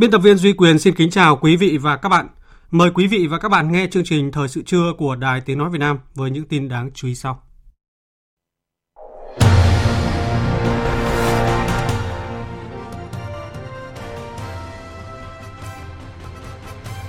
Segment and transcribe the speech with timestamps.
[0.00, 2.28] Biên tập viên Duy Quyền xin kính chào quý vị và các bạn.
[2.70, 5.58] Mời quý vị và các bạn nghe chương trình Thời sự trưa của Đài Tiếng
[5.58, 7.42] Nói Việt Nam với những tin đáng chú ý sau.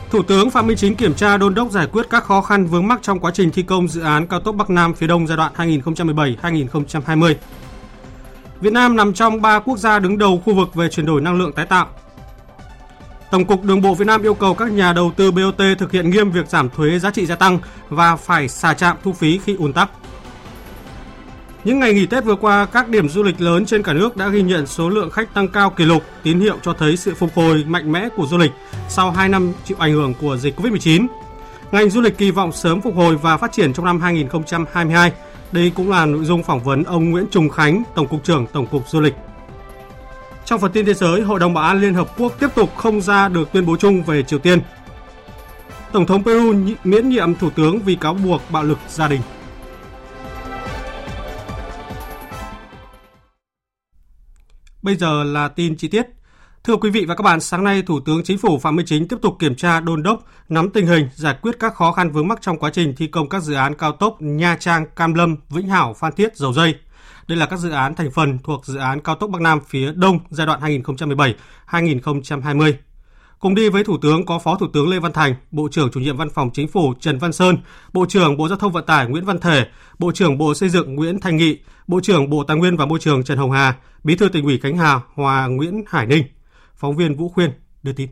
[0.09, 2.87] Thủ tướng Phạm Minh Chính kiểm tra đôn đốc giải quyết các khó khăn vướng
[2.87, 5.37] mắc trong quá trình thi công dự án cao tốc Bắc Nam phía Đông giai
[5.37, 7.35] đoạn 2017-2020.
[8.61, 11.37] Việt Nam nằm trong 3 quốc gia đứng đầu khu vực về chuyển đổi năng
[11.37, 11.89] lượng tái tạo.
[13.31, 16.09] Tổng cục Đường bộ Việt Nam yêu cầu các nhà đầu tư BOT thực hiện
[16.09, 19.55] nghiêm việc giảm thuế giá trị gia tăng và phải xả trạm thu phí khi
[19.55, 19.89] ùn tắc.
[21.63, 24.27] Những ngày nghỉ Tết vừa qua, các điểm du lịch lớn trên cả nước đã
[24.27, 27.29] ghi nhận số lượng khách tăng cao kỷ lục, tín hiệu cho thấy sự phục
[27.35, 28.51] hồi mạnh mẽ của du lịch
[28.89, 31.07] sau 2 năm chịu ảnh hưởng của dịch Covid-19.
[31.71, 35.11] Ngành du lịch kỳ vọng sớm phục hồi và phát triển trong năm 2022.
[35.51, 38.67] Đây cũng là nội dung phỏng vấn ông Nguyễn Trùng Khánh, Tổng cục trưởng Tổng
[38.67, 39.13] cục Du lịch.
[40.51, 43.01] Trong phần tin thế giới, Hội đồng Bảo an Liên Hợp Quốc tiếp tục không
[43.01, 44.61] ra được tuyên bố chung về Triều Tiên.
[45.91, 49.21] Tổng thống Peru miễn nhiệm thủ tướng vì cáo buộc bạo lực gia đình.
[54.81, 56.05] Bây giờ là tin chi tiết.
[56.63, 59.07] Thưa quý vị và các bạn, sáng nay Thủ tướng Chính phủ Phạm Minh Chính
[59.07, 62.27] tiếp tục kiểm tra đôn đốc, nắm tình hình, giải quyết các khó khăn vướng
[62.27, 65.35] mắc trong quá trình thi công các dự án cao tốc Nha Trang, Cam Lâm,
[65.49, 66.75] Vĩnh Hảo, Phan Thiết, Dầu Dây.
[67.31, 69.91] Đây là các dự án thành phần thuộc dự án cao tốc Bắc Nam phía
[69.95, 70.61] Đông giai đoạn
[71.67, 72.73] 2017-2020.
[73.39, 75.99] Cùng đi với Thủ tướng có Phó Thủ tướng Lê Văn Thành, Bộ trưởng Chủ
[75.99, 77.57] nhiệm Văn phòng Chính phủ Trần Văn Sơn,
[77.93, 79.67] Bộ trưởng Bộ Giao thông Vận tải Nguyễn Văn Thể,
[79.99, 82.99] Bộ trưởng Bộ Xây dựng Nguyễn Thành Nghị, Bộ trưởng Bộ Tài nguyên và Môi
[82.99, 86.23] trường Trần Hồng Hà, Bí thư tỉnh ủy Khánh Hà Hòa Nguyễn Hải Ninh.
[86.75, 87.51] Phóng viên Vũ Khuyên
[87.83, 88.09] đưa tin.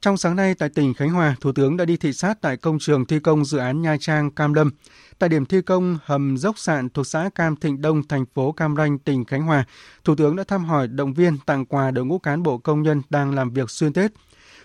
[0.00, 2.78] Trong sáng nay tại tỉnh Khánh Hòa, Thủ tướng đã đi thị sát tại công
[2.78, 4.70] trường thi công dự án Nha Trang Cam Lâm.
[5.18, 8.76] Tại điểm thi công hầm dốc sạn thuộc xã Cam Thịnh Đông, thành phố Cam
[8.76, 9.64] Ranh, tỉnh Khánh Hòa,
[10.04, 13.02] Thủ tướng đã thăm hỏi, động viên, tặng quà đội ngũ cán bộ công nhân
[13.10, 14.12] đang làm việc xuyên Tết.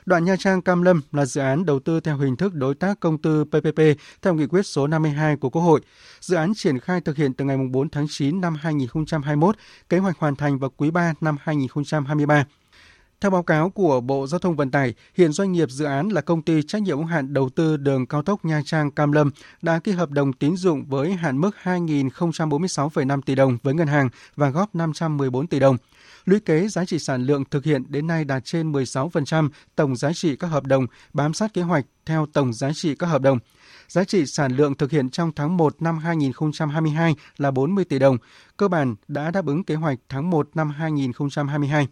[0.06, 3.00] Đoạn Nha Trang Cam Lâm là dự án đầu tư theo hình thức đối tác
[3.00, 3.82] công tư PPP
[4.22, 5.82] theo nghị quyết số 52 của Quốc hội.
[6.20, 9.56] Dự án triển khai thực hiện từ ngày 4 tháng 9 năm 2021,
[9.90, 12.46] kế hoạch hoàn thành vào quý 3 năm 2023.
[13.22, 16.22] Theo báo cáo của Bộ Giao thông Vận tải, hiện doanh nghiệp dự án là
[16.22, 19.32] công ty trách nhiệm hữu hạn đầu tư đường cao tốc Nha Trang Cam Lâm
[19.62, 24.10] đã ký hợp đồng tín dụng với hạn mức 2.046,5 tỷ đồng với ngân hàng
[24.36, 25.78] và góp 514 tỷ đồng.
[26.26, 30.14] Lũy kế giá trị sản lượng thực hiện đến nay đạt trên 16% tổng giá
[30.14, 33.40] trị các hợp đồng, bám sát kế hoạch theo tổng giá trị các hợp đồng.
[33.88, 38.18] Giá trị sản lượng thực hiện trong tháng 1 năm 2022 là 40 tỷ đồng,
[38.58, 41.88] cơ bản đã đáp ứng kế hoạch tháng 1 năm 2022.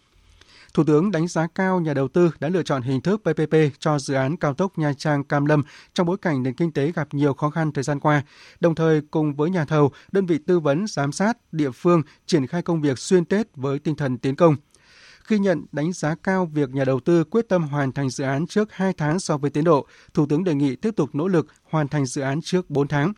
[0.74, 4.00] Thủ tướng đánh giá cao nhà đầu tư đã lựa chọn hình thức PPP cho
[4.00, 5.64] dự án cao tốc Nha Trang Cam Lâm
[5.94, 8.24] trong bối cảnh nền kinh tế gặp nhiều khó khăn thời gian qua,
[8.60, 12.48] đồng thời cùng với nhà thầu, đơn vị tư vấn giám sát địa phương triển
[12.48, 14.56] khai công việc xuyên Tết với tinh thần tiến công.
[15.24, 18.48] Khi nhận đánh giá cao việc nhà đầu tư quyết tâm hoàn thành dự án
[18.48, 21.48] trước 2 tháng so với tiến độ, Thủ tướng đề nghị tiếp tục nỗ lực
[21.64, 23.14] hoàn thành dự án trước 4 tháng.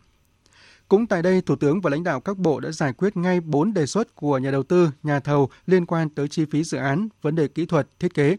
[0.92, 3.74] Cũng tại đây, Thủ tướng và lãnh đạo các bộ đã giải quyết ngay 4
[3.74, 7.08] đề xuất của nhà đầu tư, nhà thầu liên quan tới chi phí dự án,
[7.22, 8.36] vấn đề kỹ thuật, thiết kế.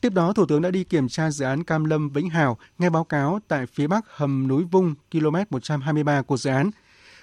[0.00, 2.90] Tiếp đó, Thủ tướng đã đi kiểm tra dự án Cam Lâm Vĩnh Hảo, nghe
[2.90, 6.70] báo cáo tại phía bắc hầm núi Vung, km 123 của dự án.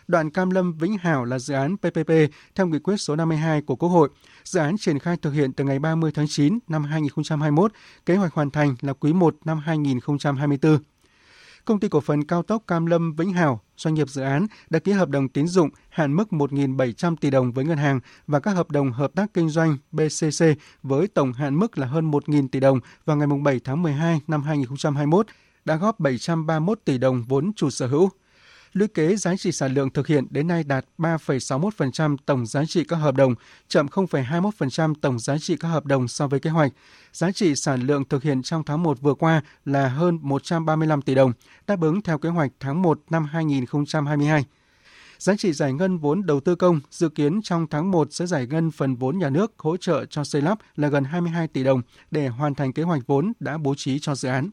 [0.07, 2.11] Đoạn Cam Lâm Vĩnh Hảo là dự án PPP
[2.55, 4.09] theo nghị quyết số 52 của Quốc hội.
[4.43, 7.71] Dự án triển khai thực hiện từ ngày 30 tháng 9 năm 2021,
[8.05, 10.77] kế hoạch hoàn thành là quý 1 năm 2024.
[11.65, 14.79] Công ty cổ phần cao tốc Cam Lâm Vĩnh Hào, doanh nghiệp dự án đã
[14.79, 18.51] ký hợp đồng tín dụng hạn mức 1.700 tỷ đồng với ngân hàng và các
[18.51, 20.45] hợp đồng hợp tác kinh doanh BCC
[20.83, 24.43] với tổng hạn mức là hơn 1.000 tỷ đồng vào ngày 7 tháng 12 năm
[24.43, 25.27] 2021,
[25.65, 28.09] đã góp 731 tỷ đồng vốn chủ sở hữu
[28.73, 32.83] lũy kế giá trị sản lượng thực hiện đến nay đạt 3,61% tổng giá trị
[32.83, 33.35] các hợp đồng,
[33.67, 36.71] chậm 0,21% tổng giá trị các hợp đồng so với kế hoạch.
[37.13, 41.15] Giá trị sản lượng thực hiện trong tháng 1 vừa qua là hơn 135 tỷ
[41.15, 41.33] đồng,
[41.67, 44.45] đáp ứng theo kế hoạch tháng 1 năm 2022.
[45.17, 48.47] Giá trị giải ngân vốn đầu tư công dự kiến trong tháng 1 sẽ giải
[48.47, 51.81] ngân phần vốn nhà nước hỗ trợ cho xây lắp là gần 22 tỷ đồng
[52.11, 54.49] để hoàn thành kế hoạch vốn đã bố trí cho dự án.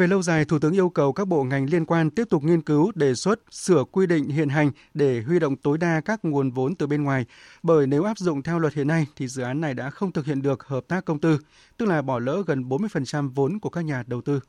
[0.00, 2.62] Về lâu dài, Thủ tướng yêu cầu các bộ ngành liên quan tiếp tục nghiên
[2.62, 6.50] cứu, đề xuất, sửa quy định hiện hành để huy động tối đa các nguồn
[6.50, 7.24] vốn từ bên ngoài.
[7.62, 10.26] Bởi nếu áp dụng theo luật hiện nay thì dự án này đã không thực
[10.26, 11.38] hiện được hợp tác công tư,
[11.76, 14.40] tức là bỏ lỡ gần 40% vốn của các nhà đầu tư.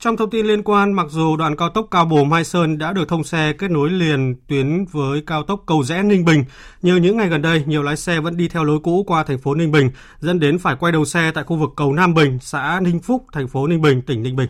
[0.00, 2.92] Trong thông tin liên quan, mặc dù đoạn cao tốc Cao Bồ Mai Sơn đã
[2.92, 6.44] được thông xe kết nối liền tuyến với cao tốc Cầu Rẽ Ninh Bình,
[6.82, 9.38] nhưng những ngày gần đây nhiều lái xe vẫn đi theo lối cũ qua thành
[9.38, 9.90] phố Ninh Bình,
[10.20, 13.24] dẫn đến phải quay đầu xe tại khu vực cầu Nam Bình, xã Ninh Phúc,
[13.32, 14.48] thành phố Ninh Bình, tỉnh Ninh Bình.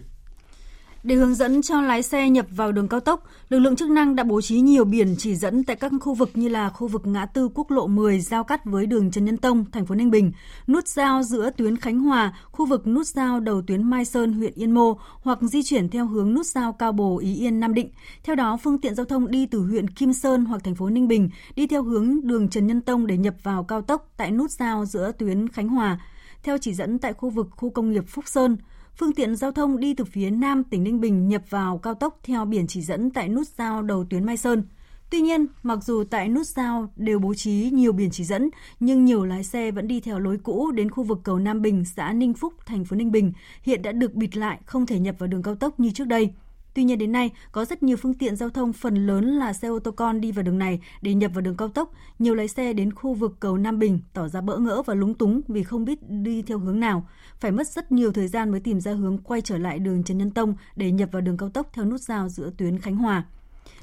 [1.03, 4.17] Để hướng dẫn cho lái xe nhập vào đường cao tốc, lực lượng chức năng
[4.17, 7.07] đã bố trí nhiều biển chỉ dẫn tại các khu vực như là khu vực
[7.07, 10.11] ngã tư quốc lộ 10 giao cắt với đường Trần Nhân Tông, thành phố Ninh
[10.11, 10.33] Bình,
[10.67, 14.53] nút giao giữa tuyến Khánh Hòa, khu vực nút giao đầu tuyến Mai Sơn, huyện
[14.55, 17.91] Yên Mô hoặc di chuyển theo hướng nút giao Cao Bồ, Ý Yên, Nam Định.
[18.25, 21.09] Theo đó, phương tiện giao thông đi từ huyện Kim Sơn hoặc thành phố Ninh
[21.09, 24.51] Bình đi theo hướng đường Trần Nhân Tông để nhập vào cao tốc tại nút
[24.51, 25.99] giao giữa tuyến Khánh Hòa.
[26.43, 28.57] Theo chỉ dẫn tại khu vực khu công nghiệp Phúc Sơn,
[29.01, 32.19] Phương tiện giao thông đi từ phía Nam tỉnh Ninh Bình nhập vào cao tốc
[32.23, 34.63] theo biển chỉ dẫn tại nút giao đầu tuyến Mai Sơn.
[35.11, 38.51] Tuy nhiên, mặc dù tại nút giao đều bố trí nhiều biển chỉ dẫn,
[38.81, 41.85] nhưng nhiều lái xe vẫn đi theo lối cũ đến khu vực cầu Nam Bình,
[41.85, 45.15] xã Ninh Phúc, thành phố Ninh Bình, hiện đã được bịt lại, không thể nhập
[45.19, 46.33] vào đường cao tốc như trước đây.
[46.79, 49.69] Tuy nhiên đến nay, có rất nhiều phương tiện giao thông phần lớn là xe
[49.69, 51.93] ô tô con đi vào đường này để nhập vào đường cao tốc.
[52.19, 55.15] Nhiều lái xe đến khu vực cầu Nam Bình tỏ ra bỡ ngỡ và lúng
[55.15, 57.09] túng vì không biết đi theo hướng nào.
[57.41, 60.19] Phải mất rất nhiều thời gian mới tìm ra hướng quay trở lại đường Trần
[60.19, 63.25] Nhân Tông để nhập vào đường cao tốc theo nút giao giữa tuyến Khánh Hòa.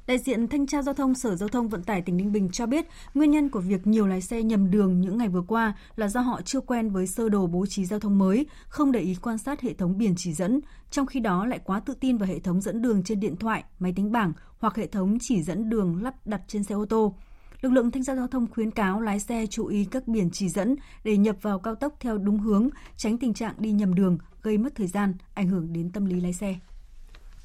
[0.08, 2.66] Đại diện Thanh tra Giao thông Sở Giao thông Vận tải tỉnh Ninh Bình cho
[2.66, 6.08] biết, nguyên nhân của việc nhiều lái xe nhầm đường những ngày vừa qua là
[6.08, 9.16] do họ chưa quen với sơ đồ bố trí giao thông mới, không để ý
[9.22, 10.60] quan sát hệ thống biển chỉ dẫn,
[10.92, 13.64] trong khi đó lại quá tự tin vào hệ thống dẫn đường trên điện thoại,
[13.80, 17.16] máy tính bảng hoặc hệ thống chỉ dẫn đường lắp đặt trên xe ô tô.
[17.62, 20.50] Lực lượng thanh tra giao thông khuyến cáo lái xe chú ý các biển chỉ
[20.50, 24.18] dẫn để nhập vào cao tốc theo đúng hướng, tránh tình trạng đi nhầm đường,
[24.42, 26.56] gây mất thời gian, ảnh hưởng đến tâm lý lái xe.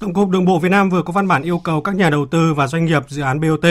[0.01, 2.25] Tổng cục Đường bộ Việt Nam vừa có văn bản yêu cầu các nhà đầu
[2.25, 3.65] tư và doanh nghiệp dự án BOT,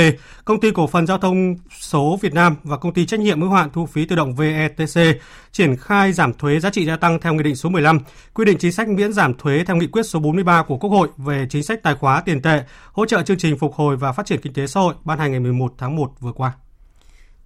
[0.45, 3.51] công ty cổ phần giao thông số Việt Nam và công ty trách nhiệm hữu
[3.51, 5.21] hạn thu phí tự động VETC
[5.53, 7.99] triển khai giảm thuế giá trị gia tăng theo Nghị định số 15,
[8.35, 11.09] quy định chính sách miễn giảm thuế theo Nghị quyết số 43 của Quốc hội
[11.17, 12.63] về chính sách tài khóa tiền tệ,
[12.93, 15.31] hỗ trợ chương trình phục hồi và phát triển kinh tế xã hội ban hành
[15.31, 16.53] ngày 11 tháng 1 vừa qua.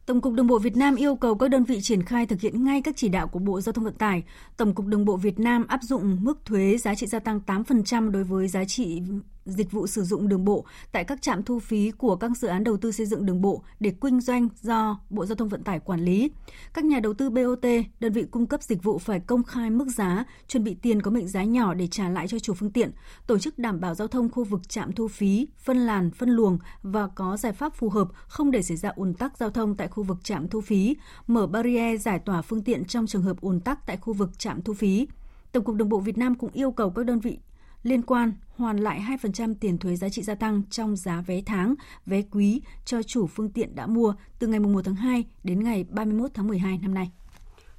[0.06, 2.64] Tổng cục Đường bộ Việt Nam yêu cầu các đơn vị triển khai thực hiện
[2.64, 4.22] ngay các chỉ đạo của Bộ Giao thông Vận tải.
[4.56, 8.10] Tổng cục Đường bộ Việt Nam áp dụng mức thuế giá trị gia tăng 8%
[8.10, 9.02] đối với giá trị
[9.44, 12.64] dịch vụ sử dụng đường bộ tại các trạm thu phí của các dự án
[12.64, 15.80] đầu tư xây dựng đường bộ để kinh doanh do Bộ Giao thông Vận tải
[15.80, 16.30] quản lý.
[16.74, 17.64] Các nhà đầu tư BOT,
[18.00, 21.10] đơn vị cung cấp dịch vụ phải công khai mức giá, chuẩn bị tiền có
[21.10, 22.90] mệnh giá nhỏ để trả lại cho chủ phương tiện,
[23.26, 26.58] tổ chức đảm bảo giao thông khu vực trạm thu phí, phân làn, phân luồng
[26.82, 29.88] và có giải pháp phù hợp không để xảy ra ùn tắc giao thông tại
[29.88, 30.96] khu vực trạm thu phí,
[31.26, 34.62] mở barrier giải tỏa phương tiện trong trường hợp ùn tắc tại khu vực trạm
[34.62, 35.08] thu phí.
[35.52, 37.38] Tổng cục Đường bộ Việt Nam cũng yêu cầu các đơn vị
[37.84, 41.74] liên quan hoàn lại 2% tiền thuế giá trị gia tăng trong giá vé tháng,
[42.06, 45.84] vé quý cho chủ phương tiện đã mua từ ngày 1 tháng 2 đến ngày
[45.90, 47.10] 31 tháng 12 năm nay.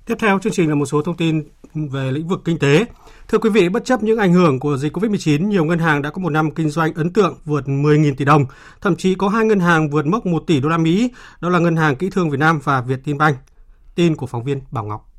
[0.05, 1.43] Tiếp theo chương trình là một số thông tin
[1.73, 2.85] về lĩnh vực kinh tế.
[3.27, 6.09] Thưa quý vị, bất chấp những ảnh hưởng của dịch Covid-19, nhiều ngân hàng đã
[6.09, 8.45] có một năm kinh doanh ấn tượng vượt 10.000 tỷ đồng,
[8.81, 11.11] thậm chí có hai ngân hàng vượt mốc 1 tỷ đô la Mỹ,
[11.41, 13.33] đó là Ngân hàng Kỹ thương Việt Nam và Việt Tân Banh.
[13.95, 15.14] Tin của phóng viên Bảo Ngọc.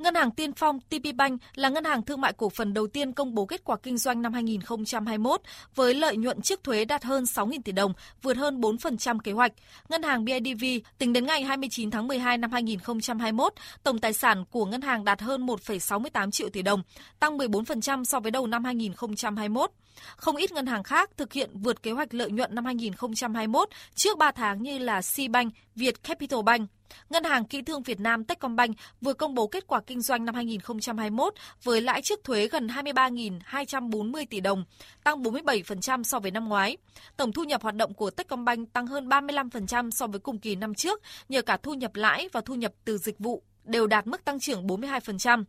[0.00, 3.34] Ngân hàng Tiên Phong TPBank là ngân hàng thương mại cổ phần đầu tiên công
[3.34, 5.40] bố kết quả kinh doanh năm 2021
[5.74, 7.92] với lợi nhuận trước thuế đạt hơn 6.000 tỷ đồng,
[8.22, 9.52] vượt hơn 4% kế hoạch.
[9.88, 10.64] Ngân hàng BIDV
[10.98, 13.52] tính đến ngày 29 tháng 12 năm 2021,
[13.82, 16.82] tổng tài sản của ngân hàng đạt hơn 1,68 triệu tỷ đồng,
[17.20, 19.70] tăng 14% so với đầu năm 2021.
[20.16, 24.18] Không ít ngân hàng khác thực hiện vượt kế hoạch lợi nhuận năm 2021 trước
[24.18, 26.70] 3 tháng như là Cbank, Việt Capital Bank.
[27.10, 30.34] Ngân hàng Kỹ thương Việt Nam Techcombank vừa công bố kết quả kinh doanh năm
[30.34, 34.64] 2021 với lãi trước thuế gần 23.240 tỷ đồng,
[35.04, 36.76] tăng 47% so với năm ngoái.
[37.16, 40.74] Tổng thu nhập hoạt động của Techcombank tăng hơn 35% so với cùng kỳ năm
[40.74, 44.24] trước nhờ cả thu nhập lãi và thu nhập từ dịch vụ đều đạt mức
[44.24, 45.44] tăng trưởng 42%.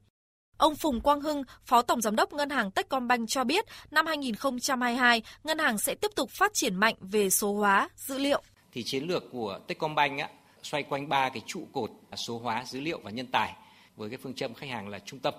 [0.58, 5.22] Ông Phùng Quang Hưng, Phó Tổng Giám đốc Ngân hàng Techcombank cho biết, năm 2022,
[5.44, 8.42] ngân hàng sẽ tiếp tục phát triển mạnh về số hóa, dữ liệu.
[8.72, 10.30] Thì chiến lược của Techcombank á,
[10.64, 13.54] xoay quanh ba cái trụ cột à, số hóa, dữ liệu và nhân tài
[13.96, 15.34] với cái phương châm khách hàng là trung tâm.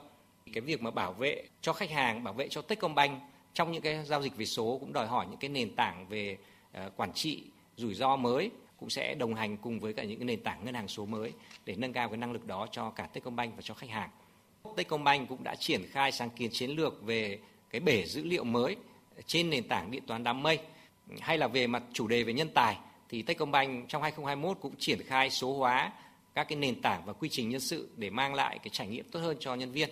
[0.52, 3.22] Cái việc mà bảo vệ cho khách hàng, bảo vệ cho Techcombank
[3.54, 6.36] trong những cái giao dịch về số cũng đòi hỏi những cái nền tảng về
[6.72, 7.44] à, quản trị
[7.76, 10.74] rủi ro mới cũng sẽ đồng hành cùng với cả những cái nền tảng ngân
[10.74, 11.32] hàng số mới
[11.64, 14.10] để nâng cao cái năng lực đó cho cả Techcombank và cho khách hàng.
[14.76, 17.38] Techcombank cũng đã triển khai sáng kiến chiến lược về
[17.70, 18.76] cái bể dữ liệu mới
[19.26, 20.58] trên nền tảng điện toán đám mây
[21.20, 22.76] hay là về mặt chủ đề về nhân tài
[23.12, 25.92] thì Techcombank trong 2021 cũng triển khai số hóa
[26.34, 29.04] các cái nền tảng và quy trình nhân sự để mang lại cái trải nghiệm
[29.12, 29.90] tốt hơn cho nhân viên.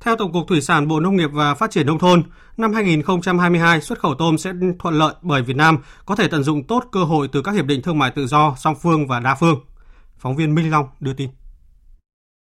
[0.00, 2.22] Theo Tổng cục Thủy sản Bộ Nông nghiệp và Phát triển Nông thôn,
[2.56, 6.66] năm 2022 xuất khẩu tôm sẽ thuận lợi bởi Việt Nam có thể tận dụng
[6.66, 9.34] tốt cơ hội từ các hiệp định thương mại tự do song phương và đa
[9.34, 9.60] phương.
[10.18, 11.30] Phóng viên Minh Long đưa tin.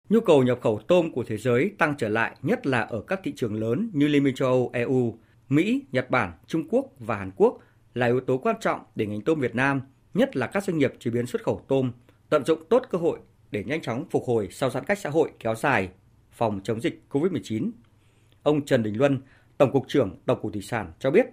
[0.09, 3.21] Nhu cầu nhập khẩu tôm của thế giới tăng trở lại nhất là ở các
[3.25, 7.17] thị trường lớn như Liên minh châu Âu, EU, Mỹ, Nhật Bản, Trung Quốc và
[7.17, 7.59] Hàn Quốc
[7.95, 9.81] là yếu tố quan trọng để ngành tôm Việt Nam,
[10.15, 11.93] nhất là các doanh nghiệp chế biến xuất khẩu tôm,
[12.29, 13.19] tận dụng tốt cơ hội
[13.51, 15.89] để nhanh chóng phục hồi sau giãn cách xã hội kéo dài,
[16.33, 17.71] phòng chống dịch COVID-19.
[18.43, 19.23] Ông Trần Đình Luân,
[19.59, 21.27] Tổng cục trưởng Tổng cục Thủy sản cho biết,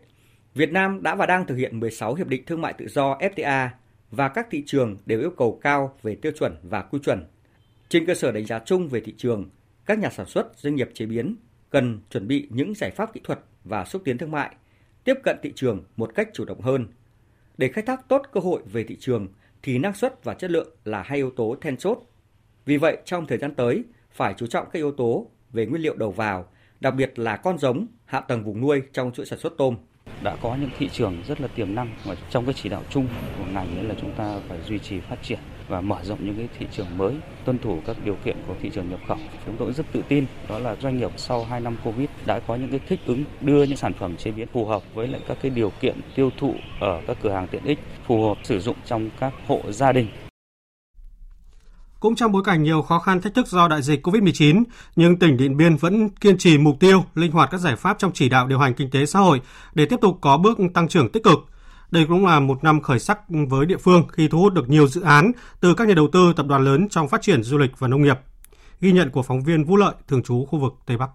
[0.56, 3.70] Việt Nam đã và đang thực hiện 16 hiệp định thương mại tự do FTA
[4.12, 7.26] và các thị trường đều yêu cầu cao về tiêu chuẩn và quy chuẩn.
[7.90, 9.50] Trên cơ sở đánh giá chung về thị trường,
[9.86, 11.36] các nhà sản xuất, doanh nghiệp chế biến
[11.70, 14.56] cần chuẩn bị những giải pháp kỹ thuật và xúc tiến thương mại,
[15.04, 16.88] tiếp cận thị trường một cách chủ động hơn.
[17.58, 19.28] Để khai thác tốt cơ hội về thị trường
[19.64, 21.98] thì năng suất và chất lượng là hai yếu tố then chốt.
[22.66, 25.96] Vì vậy, trong thời gian tới, phải chú trọng các yếu tố về nguyên liệu
[25.96, 29.54] đầu vào, đặc biệt là con giống, hạ tầng vùng nuôi trong chuỗi sản xuất
[29.58, 29.76] tôm
[30.24, 33.08] đã có những thị trường rất là tiềm năng và trong cái chỉ đạo chung
[33.38, 35.40] của ngành là chúng ta phải duy trì phát triển
[35.70, 38.72] và mở rộng những cái thị trường mới, tuân thủ các điều kiện của thị
[38.74, 39.18] trường nhập khẩu.
[39.46, 42.56] Chúng tôi rất tự tin đó là doanh nghiệp sau 2 năm Covid đã có
[42.56, 45.38] những cái thích ứng đưa những sản phẩm chế biến phù hợp với lại các
[45.42, 48.76] cái điều kiện tiêu thụ ở các cửa hàng tiện ích phù hợp sử dụng
[48.86, 50.08] trong các hộ gia đình
[52.00, 54.64] cũng trong bối cảnh nhiều khó khăn thách thức do đại dịch COVID-19,
[54.96, 58.12] nhưng tỉnh Điện Biên vẫn kiên trì mục tiêu, linh hoạt các giải pháp trong
[58.14, 59.42] chỉ đạo điều hành kinh tế xã hội
[59.74, 61.40] để tiếp tục có bước tăng trưởng tích cực.
[61.92, 63.20] Đây cũng là một năm khởi sắc
[63.50, 66.34] với địa phương khi thu hút được nhiều dự án từ các nhà đầu tư
[66.36, 68.20] tập đoàn lớn trong phát triển du lịch và nông nghiệp.
[68.82, 71.10] Ghi nhận của phóng viên Vũ Lợi, thường trú khu vực Tây Bắc.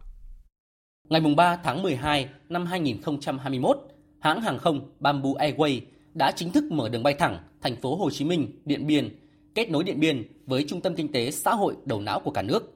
[1.08, 3.78] Ngày 3 tháng 12 năm 2021,
[4.20, 5.80] hãng hàng không Bamboo Airways
[6.14, 9.16] đã chính thức mở đường bay thẳng thành phố Hồ Chí Minh, Điện Biên
[9.54, 12.42] kết nối Điện Biên với trung tâm kinh tế xã hội đầu não của cả
[12.42, 12.74] nước.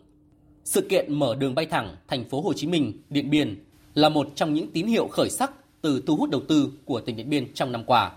[0.64, 3.64] Sự kiện mở đường bay thẳng thành phố Hồ Chí Minh, Điện Biên
[3.94, 7.16] là một trong những tín hiệu khởi sắc từ thu hút đầu tư của tỉnh
[7.16, 8.12] Điện Biên trong năm qua.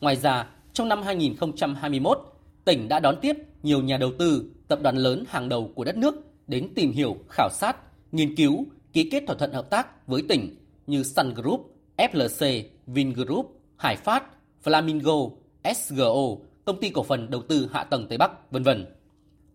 [0.00, 2.18] Ngoài ra, trong năm 2021,
[2.64, 5.96] tỉnh đã đón tiếp nhiều nhà đầu tư, tập đoàn lớn hàng đầu của đất
[5.96, 6.14] nước
[6.46, 7.76] đến tìm hiểu, khảo sát,
[8.12, 10.56] nghiên cứu, ký kết thỏa thuận hợp tác với tỉnh
[10.86, 14.24] như Sun Group, FLC, Vingroup, Hải Phát,
[14.64, 15.30] Flamingo,
[15.74, 18.86] SGO, công ty cổ phần đầu tư hạ tầng Tây Bắc, vân vân.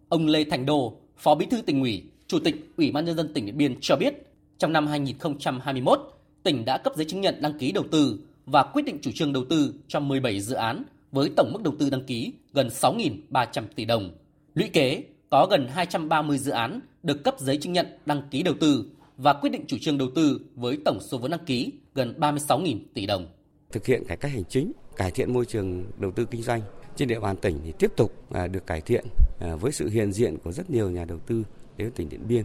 [0.10, 3.34] Ông Lê Thành Đô, Phó Bí thư tỉnh ủy, Chủ tịch Ủy ban nhân dân
[3.34, 4.14] tỉnh Điện Biên cho biết,
[4.58, 6.17] trong năm 2021,
[6.48, 9.34] tỉnh đã cấp giấy chứng nhận đăng ký đầu tư và quyết định chủ trương
[9.34, 13.64] đầu tư cho 17 dự án với tổng mức đầu tư đăng ký gần 6.300
[13.76, 14.12] tỷ đồng.
[14.54, 18.54] Lũy kế có gần 230 dự án được cấp giấy chứng nhận đăng ký đầu
[18.60, 18.86] tư
[19.18, 22.80] và quyết định chủ trương đầu tư với tổng số vốn đăng ký gần 36.000
[22.94, 23.28] tỷ đồng.
[23.72, 26.62] Thực hiện cải cách hành chính, cải thiện môi trường đầu tư kinh doanh,
[26.96, 29.06] trên địa bàn tỉnh thì tiếp tục à, được cải thiện
[29.40, 31.44] à, với sự hiện diện của rất nhiều nhà đầu tư
[31.78, 32.44] đến tỉnh Điện Biên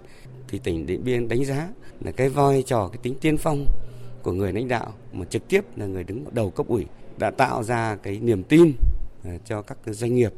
[0.49, 1.69] thì tỉnh Điện Biên đánh giá
[2.01, 3.67] là cái vai trò cái tính tiên phong
[4.23, 6.87] của người lãnh đạo mà trực tiếp là người đứng đầu cấp ủy
[7.19, 8.73] đã tạo ra cái niềm tin
[9.25, 10.33] à, cho các doanh nghiệp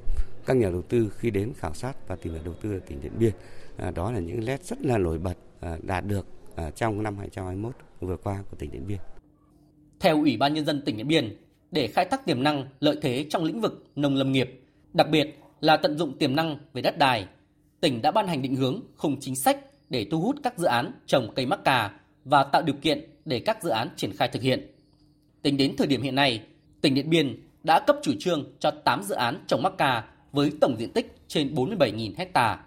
[0.46, 3.00] các nhà đầu tư khi đến khảo sát và tìm hiểu đầu tư ở tỉnh
[3.02, 3.32] Điện Biên
[3.76, 6.26] à, đó là những nét rất là nổi bật à, đạt được
[6.76, 8.98] trong năm 2021 vừa qua của tỉnh Điện Biên.
[10.00, 11.36] Theo Ủy ban Nhân dân tỉnh Điện Biên,
[11.70, 14.60] để khai thác tiềm năng, lợi thế trong lĩnh vực nông lâm nghiệp,
[14.92, 17.26] đặc biệt là tận dụng tiềm năng về đất đai.
[17.80, 19.58] Tỉnh đã ban hành định hướng khung chính sách
[19.90, 21.90] để thu hút các dự án trồng cây mắc cà
[22.24, 24.70] và tạo điều kiện để các dự án triển khai thực hiện.
[25.42, 26.42] Tính đến thời điểm hiện nay,
[26.80, 30.52] tỉnh Điện Biên đã cấp chủ trương cho 8 dự án trồng mắc ca với
[30.60, 32.58] tổng diện tích trên 47.000 ha.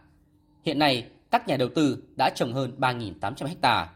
[0.66, 3.90] Hiện nay, các nhà đầu tư đã trồng hơn 3.800 ha.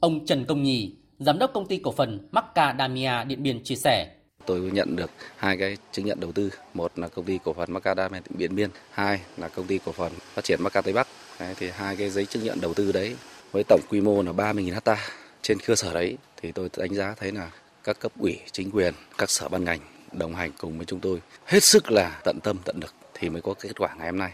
[0.00, 4.14] Ông Trần Công Nhì, giám đốc công ty cổ phần Macadamia Điện Biên chia sẻ,
[4.46, 7.72] Tôi nhận được hai cái chứng nhận đầu tư, một là công ty cổ phần
[7.72, 11.06] Macadamia Điện Biên, hai là công ty cổ phần phát triển Macca Tây Bắc.
[11.40, 13.16] Đấy, thì hai cái giấy chứng nhận đầu tư đấy
[13.52, 15.00] với tổng quy mô là 30.000 hectare
[15.42, 17.50] trên cơ sở đấy thì tôi đánh giá thấy là
[17.84, 19.80] các cấp ủy, chính quyền, các sở ban ngành
[20.12, 23.42] đồng hành cùng với chúng tôi hết sức là tận tâm tận lực thì mới
[23.42, 24.32] có kết quả ngày hôm nay.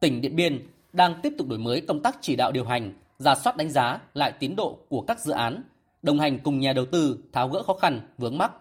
[0.00, 3.34] Tỉnh Điện Biên đang tiếp tục đổi mới công tác chỉ đạo điều hành, giả
[3.44, 5.62] soát đánh giá lại tiến độ của các dự án,
[6.02, 8.52] đồng hành cùng nhà đầu tư tháo gỡ khó khăn vướng mắc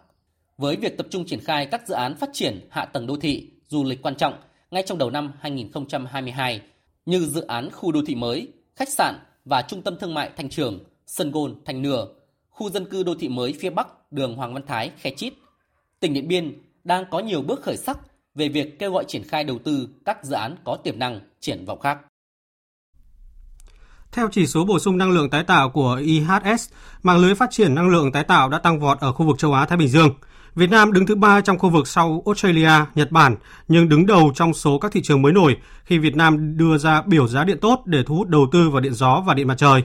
[0.57, 3.49] với việc tập trung triển khai các dự án phát triển hạ tầng đô thị,
[3.67, 4.33] du lịch quan trọng
[4.71, 6.61] ngay trong đầu năm 2022
[7.05, 9.15] như dự án khu đô thị mới, khách sạn
[9.45, 12.07] và trung tâm thương mại Thanh Trường, Sân Gôn, Thành nửa,
[12.49, 15.33] khu dân cư đô thị mới phía Bắc, đường Hoàng Văn Thái, Khe Chít.
[15.99, 17.97] Tỉnh Điện Biên đang có nhiều bước khởi sắc
[18.35, 21.65] về việc kêu gọi triển khai đầu tư các dự án có tiềm năng triển
[21.65, 21.97] vọng khác.
[24.11, 26.69] Theo chỉ số bổ sung năng lượng tái tạo của IHS,
[27.03, 29.53] mạng lưới phát triển năng lượng tái tạo đã tăng vọt ở khu vực châu
[29.53, 30.09] Á Thái Bình Dương.
[30.55, 33.35] Việt Nam đứng thứ ba trong khu vực sau Australia, Nhật Bản,
[33.67, 37.01] nhưng đứng đầu trong số các thị trường mới nổi khi Việt Nam đưa ra
[37.01, 39.55] biểu giá điện tốt để thu hút đầu tư vào điện gió và điện mặt
[39.57, 39.83] trời.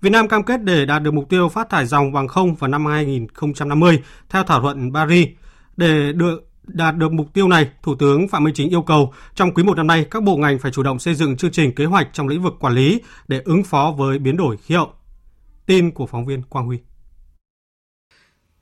[0.00, 2.68] Việt Nam cam kết để đạt được mục tiêu phát thải dòng bằng không vào
[2.70, 5.28] năm 2050 theo thỏa thuận Paris.
[5.76, 9.54] Để được đạt được mục tiêu này, Thủ tướng Phạm Minh Chính yêu cầu trong
[9.54, 11.84] quý một năm nay các bộ ngành phải chủ động xây dựng chương trình kế
[11.84, 14.92] hoạch trong lĩnh vực quản lý để ứng phó với biến đổi khí hậu.
[15.66, 16.78] Tin của phóng viên Quang Huy.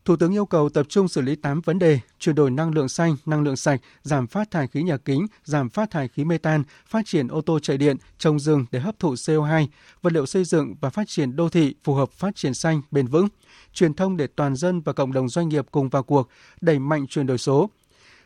[0.04, 2.88] Thủ tướng yêu cầu tập trung xử lý 8 vấn đề, chuyển đổi năng lượng
[2.88, 6.62] xanh, năng lượng sạch, giảm phát thải khí nhà kính, giảm phát thải khí metan,
[6.87, 9.66] phát triển ô tô chạy điện, trồng rừng để hấp thụ CO2,
[10.02, 13.06] vật liệu xây dựng và phát triển đô thị phù hợp phát triển xanh, bền
[13.06, 13.28] vững,
[13.73, 16.28] truyền thông để toàn dân và cộng đồng doanh nghiệp cùng vào cuộc,
[16.61, 17.71] đẩy mạnh chuyển đổi số.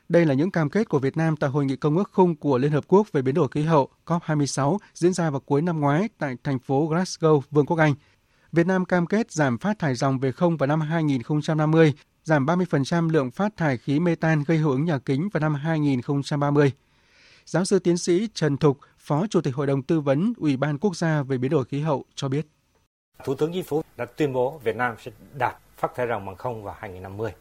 [0.08, 2.58] Đây là những cam kết của Việt Nam tại Hội nghị Công ước Khung của
[2.58, 6.08] Liên Hợp Quốc về biến đổi khí hậu COP26 diễn ra vào cuối năm ngoái
[6.18, 7.94] tại thành phố Glasgow, Vương quốc Anh–
[8.52, 13.10] Việt Nam cam kết giảm phát thải dòng về không vào năm 2050, giảm 30%
[13.10, 16.72] lượng phát thải khí mê tan gây hiệu ứng nhà kính vào năm 2030.
[17.44, 20.78] Giáo sư tiến sĩ Trần Thục, Phó Chủ tịch Hội đồng Tư vấn Ủy ban
[20.78, 22.46] Quốc gia về biến đổi khí hậu cho biết.
[23.24, 26.36] Thủ tướng Chính phủ đã tuyên bố Việt Nam sẽ đạt phát thải ròng bằng
[26.36, 27.32] không vào 2050.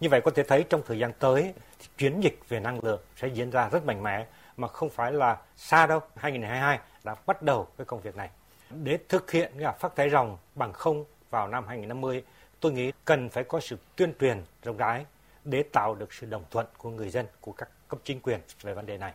[0.00, 3.00] Như vậy có thể thấy trong thời gian tới, thì chuyển dịch về năng lượng
[3.16, 4.26] sẽ diễn ra rất mạnh mẽ
[4.56, 6.00] mà không phải là xa đâu.
[6.16, 8.30] 2022 đã bắt đầu cái công việc này
[8.70, 12.22] để thực hiện phát thải ròng bằng không vào năm 2050,
[12.60, 15.04] tôi nghĩ cần phải có sự tuyên truyền rộng rãi
[15.44, 18.74] để tạo được sự đồng thuận của người dân, của các cấp chính quyền về
[18.74, 19.12] vấn đề này.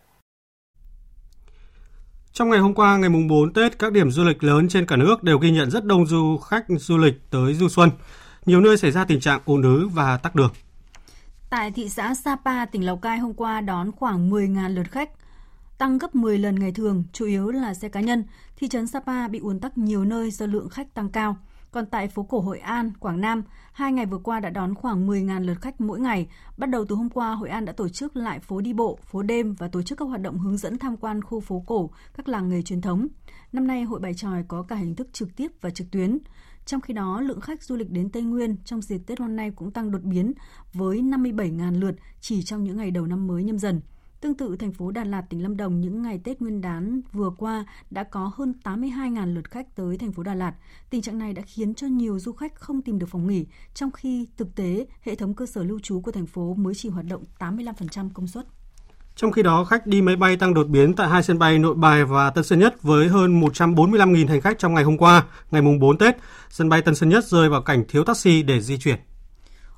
[2.34, 4.96] Trong ngày hôm qua, ngày mùng 4 Tết, các điểm du lịch lớn trên cả
[4.96, 7.90] nước đều ghi nhận rất đông du khách du lịch tới du xuân.
[8.46, 10.52] Nhiều nơi xảy ra tình trạng ùn ứ và tắc đường.
[11.50, 15.10] Tại thị xã Sapa, tỉnh Lào Cai hôm qua đón khoảng 10.000 lượt khách,
[15.78, 18.24] tăng gấp 10 lần ngày thường, chủ yếu là xe cá nhân.
[18.56, 21.38] Thị trấn Sapa bị ùn tắc nhiều nơi do lượng khách tăng cao.
[21.72, 25.08] Còn tại phố cổ Hội An, Quảng Nam, hai ngày vừa qua đã đón khoảng
[25.08, 26.28] 10.000 lượt khách mỗi ngày.
[26.58, 29.22] Bắt đầu từ hôm qua, Hội An đã tổ chức lại phố đi bộ, phố
[29.22, 32.28] đêm và tổ chức các hoạt động hướng dẫn tham quan khu phố cổ, các
[32.28, 33.08] làng nghề truyền thống.
[33.52, 36.18] Năm nay, Hội Bài Tròi có cả hình thức trực tiếp và trực tuyến.
[36.66, 39.52] Trong khi đó, lượng khách du lịch đến Tây Nguyên trong dịp Tết năm nay
[39.52, 40.34] cũng tăng đột biến
[40.74, 43.82] với 57.000 lượt chỉ trong những ngày đầu năm mới nhâm dần.
[44.26, 47.30] Tương tự, thành phố Đà Lạt, tỉnh Lâm Đồng những ngày Tết Nguyên đán vừa
[47.38, 50.54] qua đã có hơn 82.000 lượt khách tới thành phố Đà Lạt.
[50.90, 53.92] Tình trạng này đã khiến cho nhiều du khách không tìm được phòng nghỉ, trong
[53.92, 57.06] khi thực tế hệ thống cơ sở lưu trú của thành phố mới chỉ hoạt
[57.06, 58.46] động 85% công suất.
[59.16, 61.76] Trong khi đó, khách đi máy bay tăng đột biến tại hai sân bay Nội
[61.76, 65.62] Bài và Tân Sơn Nhất với hơn 145.000 hành khách trong ngày hôm qua, ngày
[65.62, 66.16] mùng 4 Tết.
[66.50, 69.00] Sân bay Tân Sơn Nhất rơi vào cảnh thiếu taxi để di chuyển.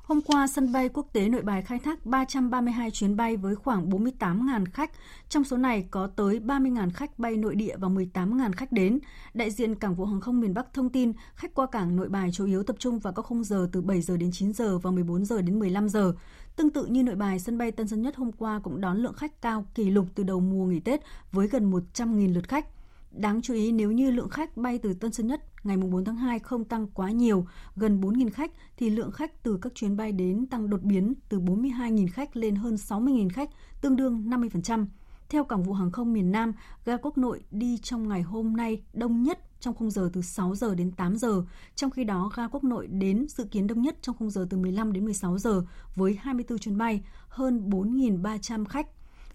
[0.08, 3.90] Hôm qua, sân bay quốc tế Nội Bài khai thác 332 chuyến bay với khoảng
[3.90, 4.90] 48.000 khách.
[5.28, 8.98] Trong số này có tới 30.000 khách bay nội địa và 18.000 khách đến.
[9.34, 12.30] Đại diện Cảng vụ Hàng không miền Bắc thông tin, khách qua cảng Nội Bài
[12.32, 14.90] chủ yếu tập trung vào các khung giờ từ 7 giờ đến 9 giờ và
[14.90, 16.12] 14 giờ đến 15 giờ.
[16.56, 19.14] Tương tự như Nội Bài, sân bay Tân Sơn Nhất hôm qua cũng đón lượng
[19.14, 21.00] khách cao kỷ lục từ đầu mùa nghỉ Tết
[21.32, 22.66] với gần 100.000 lượt khách.
[23.10, 26.16] Đáng chú ý nếu như lượng khách bay từ Tân Sơn Nhất ngày 4 tháng
[26.16, 30.12] 2 không tăng quá nhiều, gần 4.000 khách, thì lượng khách từ các chuyến bay
[30.12, 34.86] đến tăng đột biến từ 42.000 khách lên hơn 60.000 khách, tương đương 50%.
[35.28, 36.52] Theo Cảng vụ Hàng không miền Nam,
[36.84, 40.54] ga quốc nội đi trong ngày hôm nay đông nhất trong khung giờ từ 6
[40.54, 41.44] giờ đến 8 giờ,
[41.74, 44.56] trong khi đó ga quốc nội đến dự kiến đông nhất trong khung giờ từ
[44.56, 45.62] 15 đến 16 giờ
[45.96, 48.86] với 24 chuyến bay, hơn 4.300 khách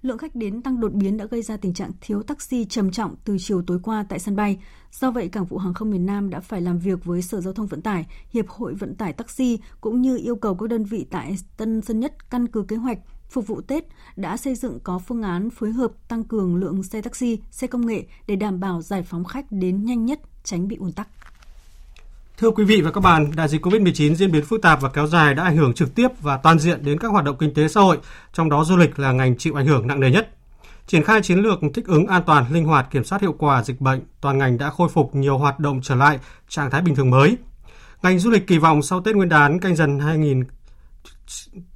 [0.03, 3.15] lượng khách đến tăng đột biến đã gây ra tình trạng thiếu taxi trầm trọng
[3.25, 4.59] từ chiều tối qua tại sân bay.
[4.91, 7.53] Do vậy, Cảng vụ Hàng không miền Nam đã phải làm việc với Sở Giao
[7.53, 11.05] thông Vận tải, Hiệp hội Vận tải Taxi cũng như yêu cầu các đơn vị
[11.11, 13.83] tại Tân Sơn Nhất căn cứ kế hoạch phục vụ Tết
[14.15, 17.85] đã xây dựng có phương án phối hợp tăng cường lượng xe taxi, xe công
[17.85, 21.07] nghệ để đảm bảo giải phóng khách đến nhanh nhất, tránh bị ùn tắc.
[22.37, 25.07] Thưa quý vị và các bạn, đại dịch COVID-19 diễn biến phức tạp và kéo
[25.07, 27.67] dài đã ảnh hưởng trực tiếp và toàn diện đến các hoạt động kinh tế
[27.67, 27.97] xã hội,
[28.33, 30.29] trong đó du lịch là ngành chịu ảnh hưởng nặng nề nhất.
[30.87, 33.81] Triển khai chiến lược thích ứng an toàn, linh hoạt, kiểm soát hiệu quả dịch
[33.81, 36.19] bệnh, toàn ngành đã khôi phục nhiều hoạt động trở lại
[36.49, 37.37] trạng thái bình thường mới.
[38.03, 40.43] Ngành du lịch kỳ vọng sau Tết Nguyên đán canh dần 2000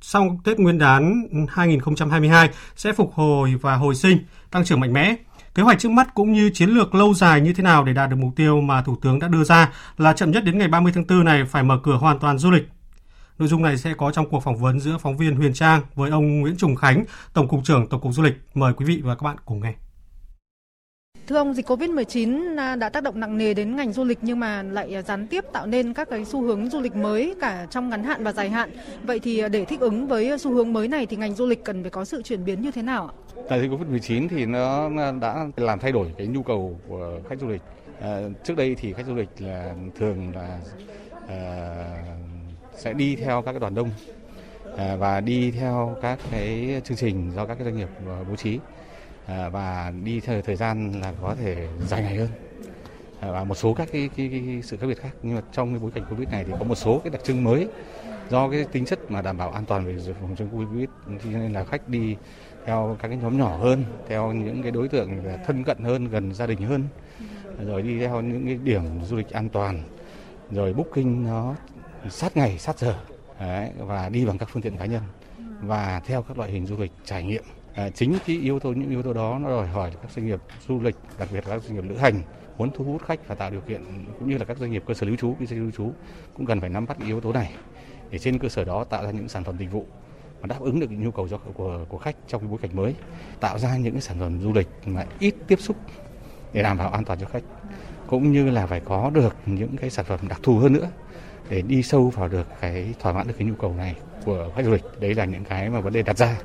[0.02, 4.18] sau Tết Nguyên đán 2022 sẽ phục hồi và hồi sinh,
[4.52, 5.16] tăng trưởng mạnh mẽ.
[5.58, 8.10] Kế hoạch trước mắt cũng như chiến lược lâu dài như thế nào để đạt
[8.10, 10.92] được mục tiêu mà Thủ tướng đã đưa ra là chậm nhất đến ngày 30
[10.96, 12.70] tháng 4 này phải mở cửa hoàn toàn du lịch.
[13.40, 16.12] Nội dung này sẽ có trong cuộc phỏng vấn giữa phóng viên Huyền Trang với
[16.12, 18.34] ông Nguyễn Trùng Khánh, Tổng cục trưởng Tổng cục Du lịch.
[18.54, 19.74] Mời quý vị và các bạn cùng nghe.
[21.28, 24.40] Thưa ông, dịch Covid-19 à, đã tác động nặng nề đến ngành du lịch nhưng
[24.40, 27.90] mà lại gián tiếp tạo nên các cái xu hướng du lịch mới cả trong
[27.90, 28.72] ngắn hạn và dài hạn.
[29.04, 31.64] Vậy thì à, để thích ứng với xu hướng mới này thì ngành du lịch
[31.64, 33.14] cần phải có sự chuyển biến như thế nào ạ?
[33.50, 34.90] Đại dịch Covid-19 thì nó
[35.22, 37.62] đã làm thay đổi cái nhu cầu của khách du lịch.
[38.02, 40.60] À, trước đây thì khách du lịch là thường là
[41.28, 41.76] à,
[42.76, 43.90] sẽ đi theo các cái đoàn đông
[44.78, 48.36] à, và đi theo các cái chương trình do các cái doanh nghiệp à, bố
[48.36, 48.60] trí
[49.28, 52.30] Ờ, và đi theo thời gian là có thể dài ngày hơn.
[53.20, 55.12] Ờ, và một số các cái, cái, cái sự khác biệt khác.
[55.24, 57.44] Nhưng mà trong cái bối cảnh covid này thì có một số cái đặc trưng
[57.44, 57.68] mới
[58.30, 60.90] do cái tính chất mà đảm bảo an toàn về phòng chống covid.
[61.08, 62.16] Cho nên là khách đi
[62.66, 66.34] theo các cái nhóm nhỏ hơn theo những cái đối tượng thân cận hơn gần
[66.34, 66.84] gia đình hơn.
[67.66, 69.84] Rồi đi theo những cái điểm du lịch an toàn.
[70.52, 71.56] Rồi booking nó
[72.10, 72.96] sát ngày sát giờ.
[73.40, 75.02] Đấy, và đi bằng các phương tiện cá nhân.
[75.62, 77.44] Và theo các loại hình du lịch trải nghiệm
[77.78, 80.40] à, chính cái yếu tố những yếu tố đó nó đòi hỏi các doanh nghiệp
[80.68, 82.22] du lịch đặc biệt là các doanh nghiệp lữ hành
[82.58, 83.84] muốn thu hút khách và tạo điều kiện
[84.20, 85.92] cũng như là các doanh nghiệp cơ sở lưu trú kinh doanh lưu trú
[86.34, 87.54] cũng cần phải nắm bắt yếu tố này
[88.12, 89.86] để trên cơ sở đó tạo ra những sản phẩm dịch vụ
[90.42, 92.96] mà đáp ứng được nhu cầu cho, của của khách trong cái bối cảnh mới
[93.40, 95.78] tạo ra những cái sản phẩm du lịch mà ít tiếp xúc
[96.54, 97.44] để đảm bảo an toàn cho khách.
[98.08, 100.90] Cũng như là phải có được những cái sản phẩm đặc thù hơn nữa
[101.50, 104.66] để đi sâu vào được cái thỏa mãn được cái nhu cầu này của khách
[104.66, 104.84] du lịch.
[105.00, 106.38] Đấy là những cái mà vấn đề đặt ra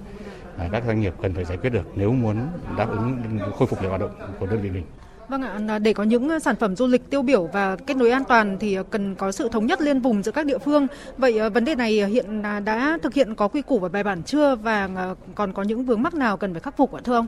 [0.73, 2.37] các doanh nghiệp cần phải giải quyết được nếu muốn
[2.79, 3.19] đáp ứng
[3.59, 4.11] khôi phục lại hoạt động
[4.41, 4.85] của đơn vị mình.
[5.29, 8.23] Vâng ạ, để có những sản phẩm du lịch tiêu biểu và kết nối an
[8.29, 10.87] toàn thì cần có sự thống nhất liên vùng giữa các địa phương.
[11.19, 14.23] Vậy ờ, vấn đề này hiện đã thực hiện có quy củ và bài bản
[14.23, 17.15] chưa và ờ, còn có những vướng mắc nào cần phải khắc phục ạ thưa
[17.15, 17.27] ông?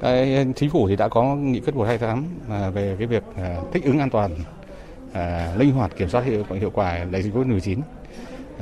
[0.00, 2.24] Cái chính phủ thì đã có nghị quyết 128
[2.74, 4.30] về cái việc à, thích ứng an toàn,
[5.12, 7.78] à, linh hoạt kiểm soát hiệu, hiệu quả đại dịch Covid-19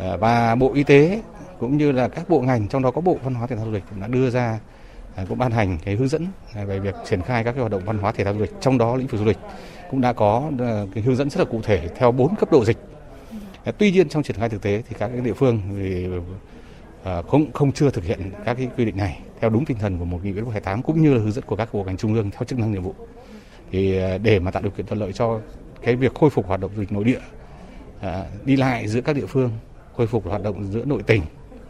[0.01, 1.23] à, và Bộ Y tế
[1.63, 3.71] cũng như là các bộ ngành trong đó có Bộ Văn hóa Thể thao Du
[3.71, 4.59] lịch cũng đã đưa ra
[5.15, 7.73] à, cũng ban hành cái hướng dẫn à, về việc triển khai các cái hoạt
[7.73, 9.39] động văn hóa thể thao du lịch trong đó lĩnh vực du lịch
[9.91, 12.65] cũng đã có à, cái hướng dẫn rất là cụ thể theo bốn cấp độ
[12.65, 12.77] dịch.
[13.79, 16.07] Tuy nhiên trong triển khai thực tế thì các cái địa phương thì
[17.29, 20.05] không không chưa thực hiện các cái quy định này theo đúng tinh thần của
[20.05, 22.31] một nghị quyết 128 cũng như là hướng dẫn của các bộ ngành trung ương
[22.31, 22.95] theo chức năng nhiệm vụ.
[23.71, 25.41] Thì để mà tạo điều kiện thuận lợi cho
[25.83, 27.21] cái việc khôi phục hoạt động du lịch nội địa,
[28.45, 29.51] đi lại giữa các địa phương,
[29.97, 31.23] khôi phục hoạt động giữa nội tỉnh,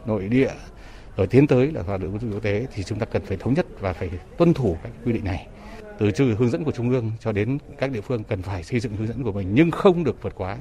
[0.05, 0.51] nội địa,
[1.17, 3.37] rồi tiến tới là hoạt động du lịch quốc tế thì chúng ta cần phải
[3.37, 5.47] thống nhất và phải tuân thủ các quy định này.
[5.99, 8.79] Từ trừ hướng dẫn của trung ương cho đến các địa phương cần phải xây
[8.79, 10.57] dựng hướng dẫn của mình nhưng không được vượt quá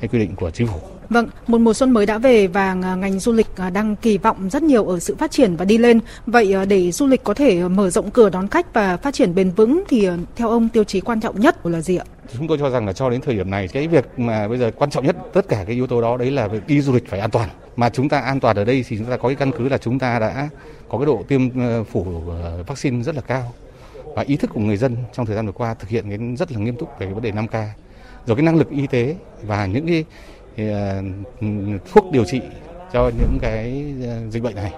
[0.00, 0.78] cái quy định của chính phủ.
[1.08, 4.50] Vâng, một mùa xuân mới đã về và ngành du lịch à, đang kỳ vọng
[4.50, 6.00] rất nhiều ở sự phát triển và đi lên.
[6.26, 9.34] Vậy à, để du lịch có thể mở rộng cửa đón khách và phát triển
[9.34, 12.04] bền vững thì à, theo ông tiêu chí quan trọng nhất là gì ạ?
[12.38, 14.70] Chúng tôi cho rằng là cho đến thời điểm này cái việc mà bây giờ
[14.76, 17.08] quan trọng nhất tất cả cái yếu tố đó đấy là việc đi du lịch
[17.08, 17.48] phải an toàn.
[17.76, 19.78] Mà chúng ta an toàn ở đây thì chúng ta có cái căn cứ là
[19.78, 20.48] chúng ta đã
[20.88, 23.52] có cái độ tiêm ờ, phủ ờ, vaccine rất là cao
[24.14, 26.52] và ý thức của người dân trong thời gian vừa qua thực hiện cái rất
[26.52, 27.66] là nghiêm túc về vấn đề 5K
[28.26, 30.04] rồi cái năng lực y tế và những cái
[30.70, 31.04] uh,
[31.92, 32.40] thuốc điều trị
[32.92, 34.72] cho những cái ờ, dịch bệnh này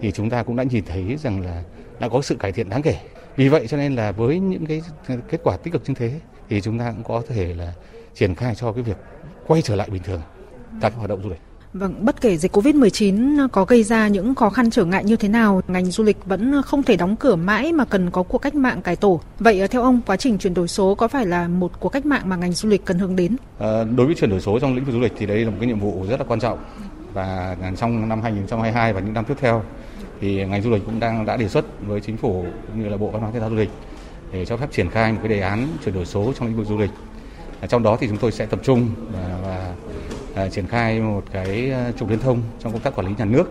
[0.00, 1.62] thì chúng ta cũng đã nhìn thấy rằng là
[2.00, 2.96] đã có sự cải thiện đáng kể.
[3.36, 4.82] Vì vậy cho nên là với những cái
[5.28, 7.72] kết quả tích cực như thế thì chúng ta cũng có thể là
[8.14, 8.96] triển khai cho cái việc
[9.46, 10.20] quay trở lại bình thường
[10.80, 11.40] các hoạt động du lịch.
[11.74, 15.28] Vâng, bất kể dịch Covid-19 có gây ra những khó khăn trở ngại như thế
[15.28, 18.54] nào, ngành du lịch vẫn không thể đóng cửa mãi mà cần có cuộc cách
[18.54, 19.20] mạng cải tổ.
[19.38, 22.06] Vậy ờ, theo ông, quá trình chuyển đổi số có phải là một cuộc cách
[22.06, 23.36] mạng mà ngành du lịch cần hướng đến?
[23.58, 25.56] À, đối với chuyển đổi số trong lĩnh vực du lịch thì đây là một
[25.60, 26.58] cái nhiệm vụ rất là quan trọng
[27.12, 29.62] và trong năm 2022 và những năm tiếp theo
[30.20, 32.96] thì ngành du lịch cũng đang đã đề xuất với chính phủ cũng như là
[32.96, 33.70] Bộ Văn hóa Thể thao Du lịch
[34.32, 36.66] để cho phép triển khai một cái đề án chuyển đổi số trong lĩnh vực
[36.66, 36.90] du lịch.
[37.68, 39.74] Trong đó thì chúng tôi sẽ tập trung ờ, và, và
[40.34, 43.24] À, triển khai một cái à, trục liên thông trong công tác quản lý nhà
[43.24, 43.44] nước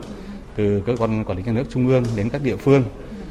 [0.56, 2.84] từ cơ quan quản lý nhà nước trung ương đến các địa phương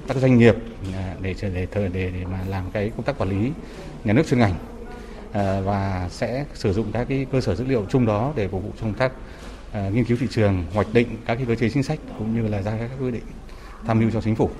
[0.08, 0.54] các doanh nghiệp
[0.94, 3.52] à, để để để để, để mà làm cái công tác quản lý
[4.04, 4.54] nhà nước chuyên ngành.
[5.64, 8.70] Và sẽ sử dụng các cái cơ sở dữ liệu chung đó để phục vụ
[8.80, 9.12] công tác
[9.92, 12.62] nghiên cứu thị trường hoạch định các cái cơ chế chính sách cũng như là
[12.62, 13.22] ra các quy định
[13.86, 14.50] tham mưu cho chính phủ.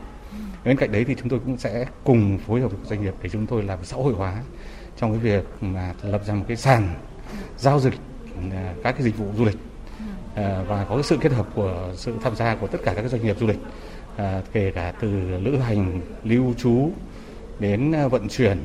[0.64, 3.28] Bên cạnh đấy thì chúng tôi cũng sẽ cùng phối hợp với doanh nghiệp để
[3.28, 4.42] chúng tôi làm xã hội hóa
[4.98, 6.94] trong cái việc mà lập ra một cái sàn
[7.58, 7.94] giao dịch
[8.82, 9.56] các cái dịch vụ du lịch
[10.34, 13.22] à, và có sự kết hợp của sự tham gia của tất cả các doanh
[13.22, 13.58] nghiệp du lịch
[14.16, 16.90] à, kể cả từ lữ hành lưu trú
[17.58, 18.58] đến vận chuyển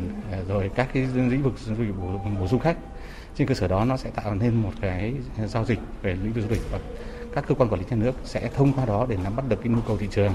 [0.48, 1.96] rồi các cái lĩnh vực du lịch
[2.40, 2.78] bổ, sung khách
[3.36, 5.14] trên cơ sở đó nó sẽ tạo nên một cái
[5.48, 6.80] giao dịch về lĩnh vực du lịch và
[7.36, 9.60] các cơ quan quản lý nhà nước sẽ thông qua đó để nắm bắt được
[9.64, 10.34] cái nhu cầu thị trường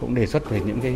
[0.00, 0.94] cũng đề xuất về những cái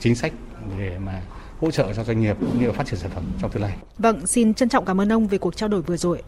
[0.00, 0.32] chính sách
[0.78, 1.22] để mà
[1.60, 3.76] hỗ trợ cho doanh nghiệp cũng như phát triển sản phẩm trong tương lai.
[3.98, 6.22] Vâng, xin trân trọng cảm ơn ông về cuộc trao đổi vừa rồi.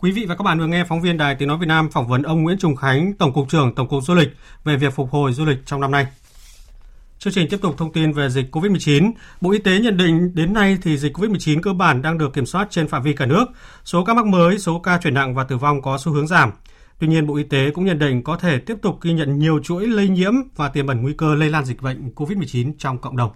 [0.00, 2.08] Quý vị và các bạn vừa nghe phóng viên Đài Tiếng Nói Việt Nam phỏng
[2.08, 4.28] vấn ông Nguyễn Trùng Khánh, Tổng cục trưởng Tổng cục Du lịch
[4.64, 6.06] về việc phục hồi du lịch trong năm nay.
[7.18, 9.12] Chương trình tiếp tục thông tin về dịch COVID-19.
[9.40, 12.46] Bộ Y tế nhận định đến nay thì dịch COVID-19 cơ bản đang được kiểm
[12.46, 13.44] soát trên phạm vi cả nước.
[13.84, 16.50] Số ca mắc mới, số ca chuyển nặng và tử vong có xu hướng giảm.
[16.98, 19.60] Tuy nhiên, Bộ Y tế cũng nhận định có thể tiếp tục ghi nhận nhiều
[19.62, 23.16] chuỗi lây nhiễm và tiềm ẩn nguy cơ lây lan dịch bệnh COVID-19 trong cộng
[23.16, 23.30] đồng.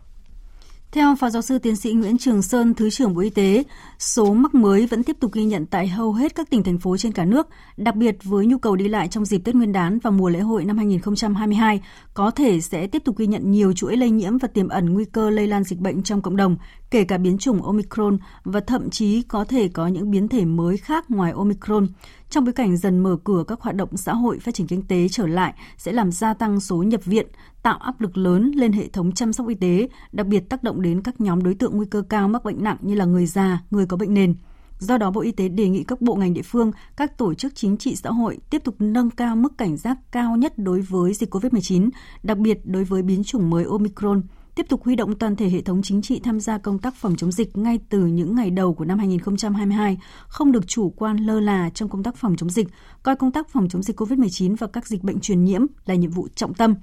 [0.95, 3.65] Theo Phó Giáo sư Tiến sĩ Nguyễn Trường Sơn, Thứ trưởng Bộ Y tế,
[3.99, 6.97] số mắc mới vẫn tiếp tục ghi nhận tại hầu hết các tỉnh thành phố
[6.97, 9.99] trên cả nước, đặc biệt với nhu cầu đi lại trong dịp Tết Nguyên đán
[9.99, 11.81] và mùa lễ hội năm 2022,
[12.15, 15.05] có thể sẽ tiếp tục ghi nhận nhiều chuỗi lây nhiễm và tiềm ẩn nguy
[15.05, 16.57] cơ lây lan dịch bệnh trong cộng đồng,
[16.91, 20.77] kể cả biến chủng Omicron và thậm chí có thể có những biến thể mới
[20.77, 21.89] khác ngoài Omicron.
[22.31, 25.09] Trong bối cảnh dần mở cửa các hoạt động xã hội phát triển kinh tế
[25.09, 27.27] trở lại sẽ làm gia tăng số nhập viện,
[27.65, 30.83] tạo áp lực lớn lên hệ thống chăm sóc y tế, đặc biệt tác động
[30.83, 33.63] đến các nhóm đối tượng nguy cơ cao mắc bệnh nặng như là người già,
[33.71, 34.35] người có bệnh nền.
[34.79, 37.55] Do đó, Bộ Y tế đề nghị các bộ ngành địa phương, các tổ chức
[37.55, 41.15] chính trị xã hội tiếp tục nâng cao mức cảnh giác cao nhất đối với
[41.15, 41.91] dịch COVID-19,
[42.23, 44.23] đặc biệt đối với biến chủng mới Omicron,
[44.55, 47.17] tiếp tục huy động toàn thể hệ thống chính trị tham gia công tác phòng
[47.17, 49.99] chống dịch ngay từ những ngày đầu của năm 2022,
[50.29, 52.69] không được chủ quan lơ là trong công tác phòng chống dịch,
[53.03, 56.11] coi công tác phòng chống dịch COVID-19 và các dịch bệnh truyền nhiễm là nhiệm
[56.11, 56.75] vụ trọng tâm.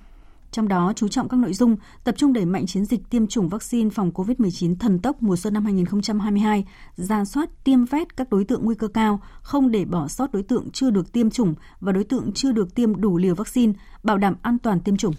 [0.51, 3.49] Trong đó chú trọng các nội dung tập trung đẩy mạnh chiến dịch tiêm chủng
[3.49, 8.43] vaccine phòng COVID-19 thần tốc mùa xuân năm 2022, ra soát tiêm vét các đối
[8.43, 11.91] tượng nguy cơ cao, không để bỏ sót đối tượng chưa được tiêm chủng và
[11.91, 15.13] đối tượng chưa được tiêm đủ liều vaccine, bảo đảm an toàn tiêm chủng.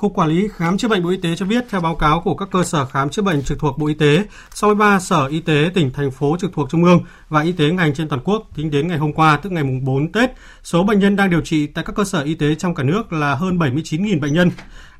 [0.00, 2.34] Cục Quản lý Khám chữa bệnh Bộ Y tế cho biết, theo báo cáo của
[2.34, 5.70] các cơ sở khám chữa bệnh trực thuộc Bộ Y tế, 63 sở y tế
[5.74, 8.70] tỉnh, thành phố trực thuộc Trung ương và y tế ngành trên toàn quốc tính
[8.70, 10.30] đến ngày hôm qua, tức ngày mùng 4 Tết,
[10.62, 13.12] số bệnh nhân đang điều trị tại các cơ sở y tế trong cả nước
[13.12, 14.50] là hơn 79.000 bệnh nhân.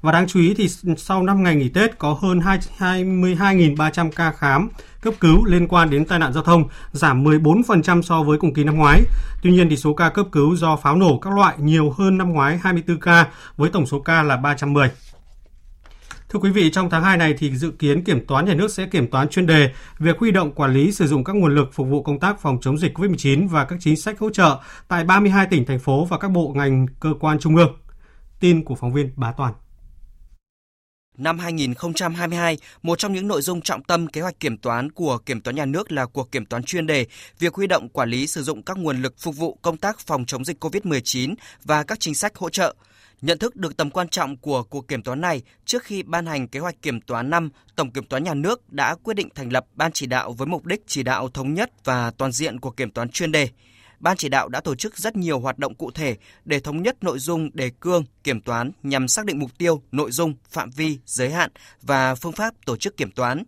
[0.02, 2.40] Và đáng chú ý thì sau 5 ngày nghỉ Tết có hơn
[2.78, 4.68] 22.300 ca khám
[5.02, 8.64] cấp cứu liên quan đến tai nạn giao thông, giảm 14% so với cùng kỳ
[8.64, 9.02] năm ngoái.
[9.42, 12.32] Tuy nhiên thì số ca cấp cứu do pháo nổ các loại nhiều hơn năm
[12.32, 14.90] ngoái 24 ca với tổng số ca là 310.
[16.28, 18.86] Thưa quý vị, trong tháng 2 này thì dự kiến kiểm toán nhà nước sẽ
[18.86, 21.88] kiểm toán chuyên đề việc huy động quản lý sử dụng các nguồn lực phục
[21.88, 24.58] vụ công tác phòng chống dịch COVID-19 và các chính sách hỗ trợ
[24.88, 27.76] tại 32 tỉnh thành phố và các bộ ngành cơ quan trung ương.
[28.40, 29.52] Tin của phóng viên Bá Toàn.
[31.20, 35.40] Năm 2022, một trong những nội dung trọng tâm kế hoạch kiểm toán của Kiểm
[35.40, 37.06] toán nhà nước là cuộc kiểm toán chuyên đề,
[37.38, 40.24] việc huy động quản lý sử dụng các nguồn lực phục vụ công tác phòng
[40.26, 42.74] chống dịch COVID-19 và các chính sách hỗ trợ.
[43.22, 46.48] Nhận thức được tầm quan trọng của cuộc kiểm toán này, trước khi ban hành
[46.48, 49.66] kế hoạch kiểm toán năm, Tổng Kiểm toán Nhà nước đã quyết định thành lập
[49.74, 52.90] Ban chỉ đạo với mục đích chỉ đạo thống nhất và toàn diện của kiểm
[52.90, 53.48] toán chuyên đề.
[54.00, 56.96] Ban chỉ đạo đã tổ chức rất nhiều hoạt động cụ thể để thống nhất
[57.04, 60.98] nội dung đề cương kiểm toán nhằm xác định mục tiêu, nội dung, phạm vi,
[61.06, 61.50] giới hạn
[61.82, 63.42] và phương pháp tổ chức kiểm toán.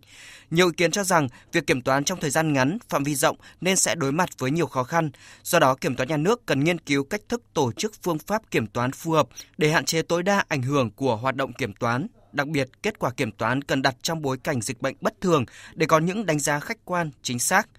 [0.51, 3.37] Nhiều ý kiến cho rằng việc kiểm toán trong thời gian ngắn, phạm vi rộng
[3.61, 5.11] nên sẽ đối mặt với nhiều khó khăn.
[5.43, 8.51] Do đó, kiểm toán nhà nước cần nghiên cứu cách thức tổ chức phương pháp
[8.51, 11.73] kiểm toán phù hợp để hạn chế tối đa ảnh hưởng của hoạt động kiểm
[11.73, 12.07] toán.
[12.31, 15.45] Đặc biệt, kết quả kiểm toán cần đặt trong bối cảnh dịch bệnh bất thường
[15.73, 17.69] để có những đánh giá khách quan, chính xác.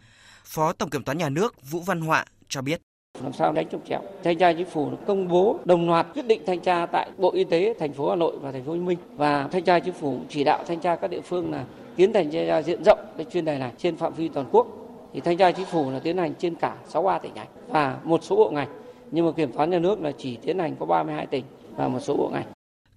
[0.44, 2.80] Phó Tổng Kiểm toán Nhà nước Vũ Văn Họa cho biết.
[3.22, 4.00] Làm sao đánh trục chéo.
[4.24, 7.44] thanh tra chính phủ công bố, đồng loạt quyết định thanh tra tại bộ y
[7.44, 8.98] tế, thành phố hà nội và thành phố hồ chí minh.
[9.16, 11.64] Và thanh tra chính phủ chỉ đạo thanh tra các địa phương là
[11.96, 14.66] tiến hành thanh tra diện rộng cái chuyên đề này trên phạm vi toàn quốc.
[15.12, 18.22] Thì thanh tra chính phủ là tiến hành trên cả 63 tỉnh thành và một
[18.22, 18.68] số bộ ngành.
[19.10, 21.44] Nhưng mà kiểm toán nhà nước là chỉ tiến hành có 32 tỉnh
[21.76, 22.53] và một số bộ ngành.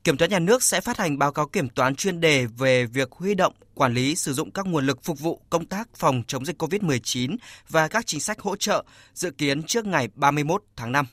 [0.07, 3.11] Kiểm toán nhà nước sẽ phát hành báo cáo kiểm toán chuyên đề về việc
[3.11, 6.45] huy động, quản lý sử dụng các nguồn lực phục vụ công tác phòng chống
[6.45, 7.35] dịch COVID-19
[7.69, 11.05] và các chính sách hỗ trợ dự kiến trước ngày 31 tháng 5.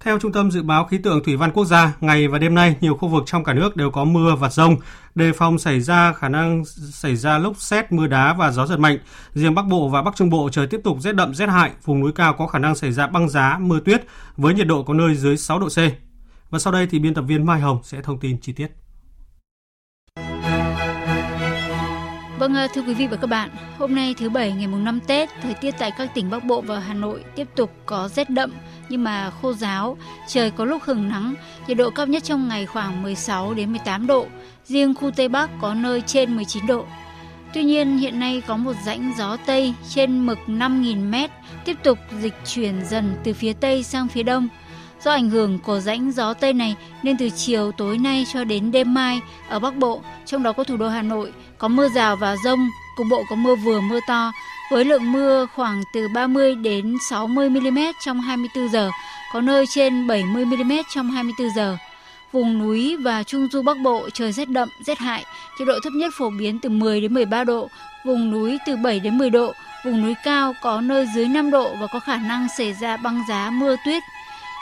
[0.00, 2.76] Theo Trung tâm Dự báo Khí tượng Thủy văn Quốc gia, ngày và đêm nay,
[2.80, 4.76] nhiều khu vực trong cả nước đều có mưa và rông,
[5.14, 8.78] đề phòng xảy ra khả năng xảy ra lốc xét, mưa đá và gió giật
[8.78, 8.98] mạnh.
[9.34, 12.00] Riêng Bắc Bộ và Bắc Trung Bộ trời tiếp tục rét đậm rét hại, vùng
[12.00, 14.04] núi cao có khả năng xảy ra băng giá, mưa tuyết
[14.36, 16.07] với nhiệt độ có nơi dưới 6 độ C.
[16.50, 18.68] Và sau đây thì biên tập viên Mai Hồng sẽ thông tin chi tiết.
[22.38, 25.00] Vâng, ờ, thưa quý vị và các bạn, hôm nay thứ Bảy ngày mùng 5
[25.06, 28.30] Tết, thời tiết tại các tỉnh Bắc Bộ và Hà Nội tiếp tục có rét
[28.30, 28.52] đậm
[28.88, 29.96] nhưng mà khô giáo,
[30.28, 31.34] trời có lúc hừng nắng,
[31.66, 34.26] nhiệt độ cao nhất trong ngày khoảng 16 đến 18 độ,
[34.64, 36.86] riêng khu Tây Bắc có nơi trên 19 độ.
[37.54, 41.30] Tuy nhiên, hiện nay có một rãnh gió Tây trên mực 5.000 m
[41.64, 44.48] tiếp tục dịch chuyển dần từ phía Tây sang phía Đông–
[45.04, 48.70] Do ảnh hưởng của rãnh gió Tây này nên từ chiều tối nay cho đến
[48.70, 52.16] đêm mai ở Bắc Bộ, trong đó có thủ đô Hà Nội, có mưa rào
[52.16, 54.32] và rông, cục bộ có mưa vừa mưa to,
[54.70, 58.90] với lượng mưa khoảng từ 30 đến 60 mm trong 24 giờ,
[59.32, 61.76] có nơi trên 70 mm trong 24 giờ.
[62.32, 65.24] Vùng núi và trung du Bắc Bộ trời rét đậm, rét hại,
[65.58, 67.68] nhiệt độ thấp nhất phổ biến từ 10 đến 13 độ,
[68.04, 69.52] vùng núi từ 7 đến 10 độ,
[69.84, 73.22] vùng núi cao có nơi dưới 5 độ và có khả năng xảy ra băng
[73.28, 74.02] giá mưa tuyết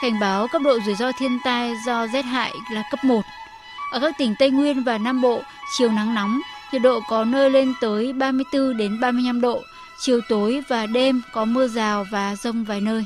[0.01, 3.21] Cảnh báo cấp độ rủi ro thiên tai do rét hại là cấp 1.
[3.91, 5.41] Ở các tỉnh Tây Nguyên và Nam Bộ,
[5.77, 9.61] chiều nắng nóng, nhiệt độ có nơi lên tới 34 đến 35 độ,
[9.99, 13.05] chiều tối và đêm có mưa rào và rông vài nơi.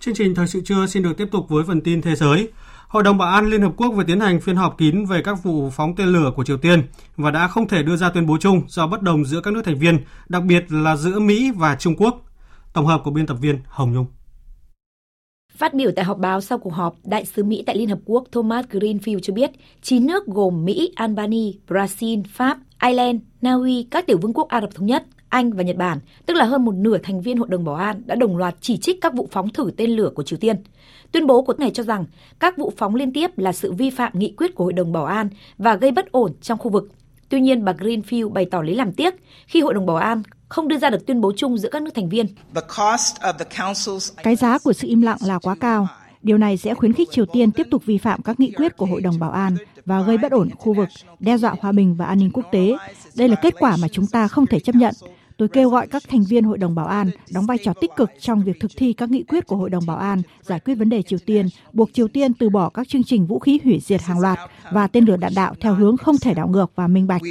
[0.00, 2.48] Chương trình Thời sự trưa xin được tiếp tục với phần tin thế giới.
[2.90, 5.42] Hội đồng Bảo an Liên Hợp Quốc vừa tiến hành phiên họp kín về các
[5.42, 6.82] vụ phóng tên lửa của Triều Tiên
[7.16, 9.62] và đã không thể đưa ra tuyên bố chung do bất đồng giữa các nước
[9.64, 9.98] thành viên,
[10.28, 12.22] đặc biệt là giữa Mỹ và Trung Quốc.
[12.72, 14.06] Tổng hợp của biên tập viên Hồng Nhung.
[15.56, 18.24] Phát biểu tại họp báo sau cuộc họp, Đại sứ Mỹ tại Liên Hợp Quốc
[18.32, 19.50] Thomas Greenfield cho biết
[19.82, 24.60] 9 nước gồm Mỹ, Albania, Brazil, Pháp, Ireland, Na Uy, các tiểu vương quốc Ả
[24.60, 27.48] Rập Thống Nhất, Anh và Nhật Bản, tức là hơn một nửa thành viên Hội
[27.50, 30.22] đồng Bảo an đã đồng loạt chỉ trích các vụ phóng thử tên lửa của
[30.22, 30.56] Triều Tiên.
[31.12, 32.04] Tuyên bố của này cho rằng
[32.38, 35.04] các vụ phóng liên tiếp là sự vi phạm nghị quyết của Hội đồng Bảo
[35.04, 36.90] an và gây bất ổn trong khu vực.
[37.28, 39.14] Tuy nhiên, bà Greenfield bày tỏ lấy làm tiếc
[39.46, 41.94] khi Hội đồng Bảo an không đưa ra được tuyên bố chung giữa các nước
[41.94, 42.26] thành viên.
[44.22, 45.88] Cái giá của sự im lặng là quá cao.
[46.22, 48.86] Điều này sẽ khuyến khích Triều Tiên tiếp tục vi phạm các nghị quyết của
[48.86, 50.88] Hội đồng Bảo an và gây bất ổn khu vực,
[51.20, 52.76] đe dọa hòa bình và an ninh quốc tế.
[53.16, 54.94] Đây là kết quả mà chúng ta không thể chấp nhận.
[55.36, 58.10] Tôi kêu gọi các thành viên Hội đồng Bảo an đóng vai trò tích cực
[58.20, 60.88] trong việc thực thi các nghị quyết của Hội đồng Bảo an, giải quyết vấn
[60.88, 64.02] đề Triều Tiên, buộc Triều Tiên từ bỏ các chương trình vũ khí hủy diệt
[64.02, 64.38] hàng loạt
[64.72, 67.22] và tên lửa đạn đạo theo hướng không thể đảo ngược và minh bạch.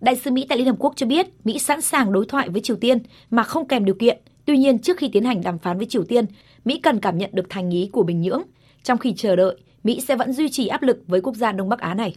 [0.00, 2.60] Đại sứ Mỹ tại Liên Hợp Quốc cho biết Mỹ sẵn sàng đối thoại với
[2.60, 2.98] Triều Tiên
[3.30, 4.18] mà không kèm điều kiện.
[4.44, 6.24] Tuy nhiên, trước khi tiến hành đàm phán với Triều Tiên,
[6.64, 8.42] Mỹ cần cảm nhận được thành ý của Bình Nhưỡng.
[8.82, 11.68] Trong khi chờ đợi, Mỹ sẽ vẫn duy trì áp lực với quốc gia Đông
[11.68, 12.14] Bắc Á này.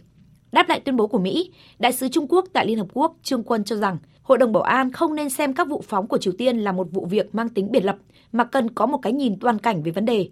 [0.52, 3.42] Đáp lại tuyên bố của Mỹ, Đại sứ Trung Quốc tại Liên Hợp Quốc Trương
[3.42, 6.32] Quân cho rằng Hội đồng Bảo an không nên xem các vụ phóng của Triều
[6.38, 7.96] Tiên là một vụ việc mang tính biệt lập,
[8.32, 10.28] mà cần có một cái nhìn toàn cảnh về vấn đề.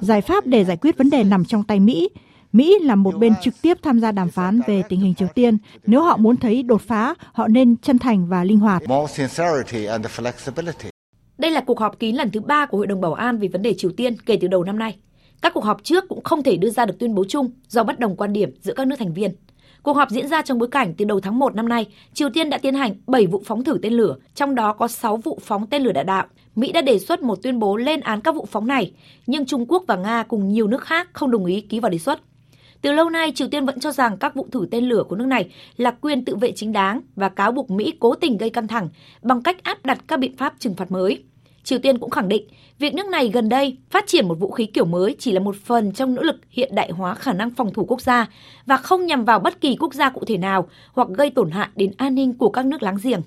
[0.00, 2.08] Giải pháp để giải quyết vấn đề nằm trong tay Mỹ.
[2.52, 5.58] Mỹ là một bên trực tiếp tham gia đàm phán về tình hình Triều Tiên.
[5.86, 8.82] Nếu họ muốn thấy đột phá, họ nên chân thành và linh hoạt.
[11.38, 13.62] Đây là cuộc họp kín lần thứ ba của Hội đồng Bảo an về vấn
[13.62, 14.96] đề Triều Tiên kể từ đầu năm nay.
[15.44, 17.98] Các cuộc họp trước cũng không thể đưa ra được tuyên bố chung do bất
[17.98, 19.34] đồng quan điểm giữa các nước thành viên.
[19.82, 22.50] Cuộc họp diễn ra trong bối cảnh từ đầu tháng 1 năm nay, Triều Tiên
[22.50, 25.66] đã tiến hành 7 vụ phóng thử tên lửa, trong đó có 6 vụ phóng
[25.66, 26.26] tên lửa đạn đạo.
[26.54, 28.92] Mỹ đã đề xuất một tuyên bố lên án các vụ phóng này,
[29.26, 31.98] nhưng Trung Quốc và Nga cùng nhiều nước khác không đồng ý ký vào đề
[31.98, 32.20] xuất.
[32.80, 35.26] Từ lâu nay, Triều Tiên vẫn cho rằng các vụ thử tên lửa của nước
[35.26, 38.68] này là quyền tự vệ chính đáng và cáo buộc Mỹ cố tình gây căng
[38.68, 38.88] thẳng
[39.22, 41.22] bằng cách áp đặt các biện pháp trừng phạt mới.
[41.64, 42.48] Triều Tiên cũng khẳng định,
[42.78, 45.56] việc nước này gần đây phát triển một vũ khí kiểu mới chỉ là một
[45.64, 48.26] phần trong nỗ lực hiện đại hóa khả năng phòng thủ quốc gia
[48.66, 51.68] và không nhằm vào bất kỳ quốc gia cụ thể nào hoặc gây tổn hại
[51.76, 53.22] đến an ninh của các nước láng giềng.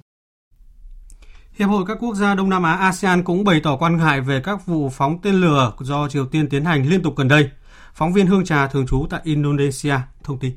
[1.57, 4.41] Hiệp hội các quốc gia Đông Nam Á ASEAN cũng bày tỏ quan ngại về
[4.43, 7.49] các vụ phóng tên lửa do Triều Tiên tiến hành liên tục gần đây.
[7.93, 10.51] Phóng viên Hương Trà thường trú tại Indonesia thông tin.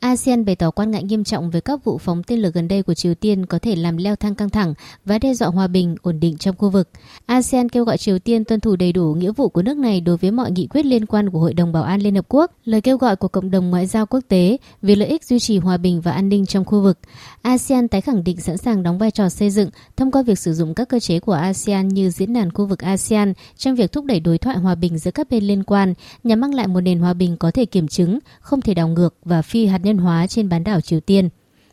[0.00, 2.82] ASEAN bày tỏ quan ngại nghiêm trọng về các vụ phóng tên lửa gần đây
[2.82, 5.96] của Triều Tiên có thể làm leo thang căng thẳng và đe dọa hòa bình,
[6.02, 6.88] ổn định trong khu vực.
[7.26, 10.16] ASEAN kêu gọi Triều Tiên tuân thủ đầy đủ nghĩa vụ của nước này đối
[10.16, 12.80] với mọi nghị quyết liên quan của Hội đồng Bảo an Liên Hợp Quốc, lời
[12.80, 15.76] kêu gọi của cộng đồng ngoại giao quốc tế vì lợi ích duy trì hòa
[15.76, 16.98] bình và an ninh trong khu vực.
[17.42, 20.54] ASEAN tái khẳng định sẵn sàng đóng vai trò xây dựng thông qua việc sử
[20.54, 24.04] dụng các cơ chế của ASEAN như diễn đàn khu vực ASEAN trong việc thúc
[24.04, 26.98] đẩy đối thoại hòa bình giữa các bên liên quan nhằm mang lại một nền
[26.98, 30.26] hòa bình có thể kiểm chứng, không thể đảo ngược và phi hạt nhân hóa
[30.26, 31.28] trên bán đảo Triều Tiên.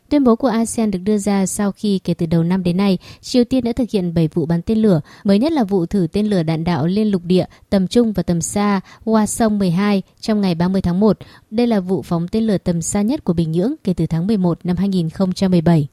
[0.08, 2.98] Tuyên bố của ASEAN được đưa ra sau khi kể từ đầu năm đến nay,
[3.20, 6.06] Triều Tiên đã thực hiện 7 vụ bắn tên lửa, mới nhất là vụ thử
[6.12, 10.40] tên lửa đạn đạo liên lục địa, tầm trung và tầm xa Hwasong 12 trong
[10.40, 11.18] ngày 30 tháng 1.
[11.50, 14.26] Đây là vụ phóng tên lửa tầm xa nhất của Bình Nhưỡng kể từ tháng
[14.26, 15.88] 11 năm 2017.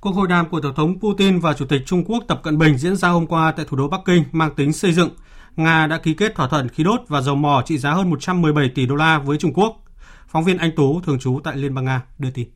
[0.00, 2.78] Cuộc hội đàm của Tổng thống Putin và Chủ tịch Trung Quốc Tập Cận Bình
[2.78, 5.10] diễn ra hôm qua tại thủ đô Bắc Kinh mang tính xây dựng.
[5.56, 8.68] Nga đã ký kết thỏa thuận khí đốt và dầu mỏ trị giá hơn 117
[8.74, 9.81] tỷ đô la với Trung Quốc.
[10.32, 12.48] Phóng viên Anh Tú thường trú tại Liên bang Nga đưa tin.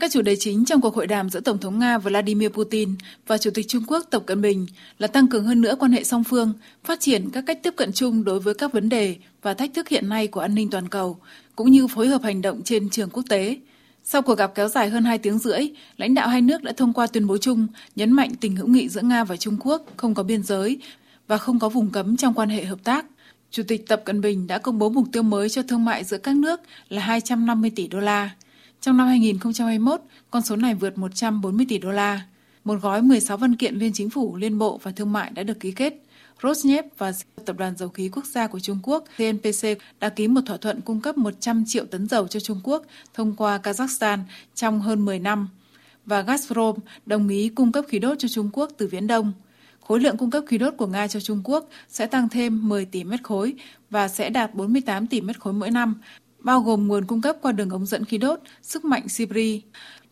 [0.00, 2.94] Các chủ đề chính trong cuộc hội đàm giữa Tổng thống Nga Vladimir Putin
[3.26, 4.66] và Chủ tịch Trung Quốc Tập Cận Bình
[4.98, 6.52] là tăng cường hơn nữa quan hệ song phương,
[6.84, 9.88] phát triển các cách tiếp cận chung đối với các vấn đề và thách thức
[9.88, 11.18] hiện nay của an ninh toàn cầu,
[11.56, 13.56] cũng như phối hợp hành động trên trường quốc tế.
[14.04, 15.60] Sau cuộc gặp kéo dài hơn 2 tiếng rưỡi,
[15.96, 17.66] lãnh đạo hai nước đã thông qua tuyên bố chung
[17.96, 20.78] nhấn mạnh tình hữu nghị giữa Nga và Trung Quốc không có biên giới
[21.28, 23.06] và không có vùng cấm trong quan hệ hợp tác.
[23.50, 26.18] Chủ tịch Tập Cận Bình đã công bố mục tiêu mới cho thương mại giữa
[26.18, 28.30] các nước là 250 tỷ đô la.
[28.80, 32.20] Trong năm 2021, con số này vượt 140 tỷ đô la.
[32.64, 35.60] Một gói 16 văn kiện liên chính phủ, liên bộ và thương mại đã được
[35.60, 35.94] ký kết.
[36.40, 37.12] Rosneft và
[37.44, 40.80] Tập đoàn Dầu khí Quốc gia của Trung Quốc CNPC đã ký một thỏa thuận
[40.80, 42.82] cung cấp 100 triệu tấn dầu cho Trung Quốc
[43.14, 44.18] thông qua Kazakhstan
[44.54, 45.48] trong hơn 10 năm.
[46.06, 49.32] Và Gazprom đồng ý cung cấp khí đốt cho Trung Quốc từ Viễn Đông.
[49.88, 52.84] Khối lượng cung cấp khí đốt của Nga cho Trung Quốc sẽ tăng thêm 10
[52.84, 53.54] tỷ mét khối
[53.90, 56.00] và sẽ đạt 48 tỷ mét khối mỗi năm,
[56.38, 59.62] bao gồm nguồn cung cấp qua đường ống dẫn khí đốt, sức mạnh Sibri.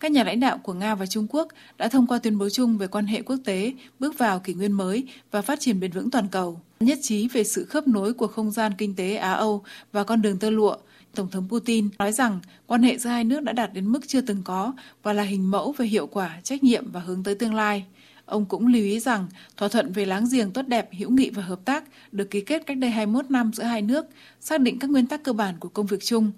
[0.00, 1.48] Các nhà lãnh đạo của Nga và Trung Quốc
[1.78, 4.72] đã thông qua tuyên bố chung về quan hệ quốc tế, bước vào kỷ nguyên
[4.72, 6.60] mới và phát triển bền vững toàn cầu.
[6.80, 10.38] Nhất trí về sự khớp nối của không gian kinh tế Á-Âu và con đường
[10.38, 10.76] tơ lụa
[11.16, 14.20] Tổng thống Putin nói rằng quan hệ giữa hai nước đã đạt đến mức chưa
[14.20, 14.72] từng có
[15.02, 17.84] và là hình mẫu về hiệu quả, trách nhiệm và hướng tới tương lai.
[18.26, 21.42] Ông cũng lưu ý rằng thỏa thuận về láng giềng tốt đẹp, hữu nghị và
[21.42, 24.06] hợp tác được ký kết cách đây 21 năm giữa hai nước,
[24.40, 26.32] xác định các nguyên tắc cơ bản của công việc chung.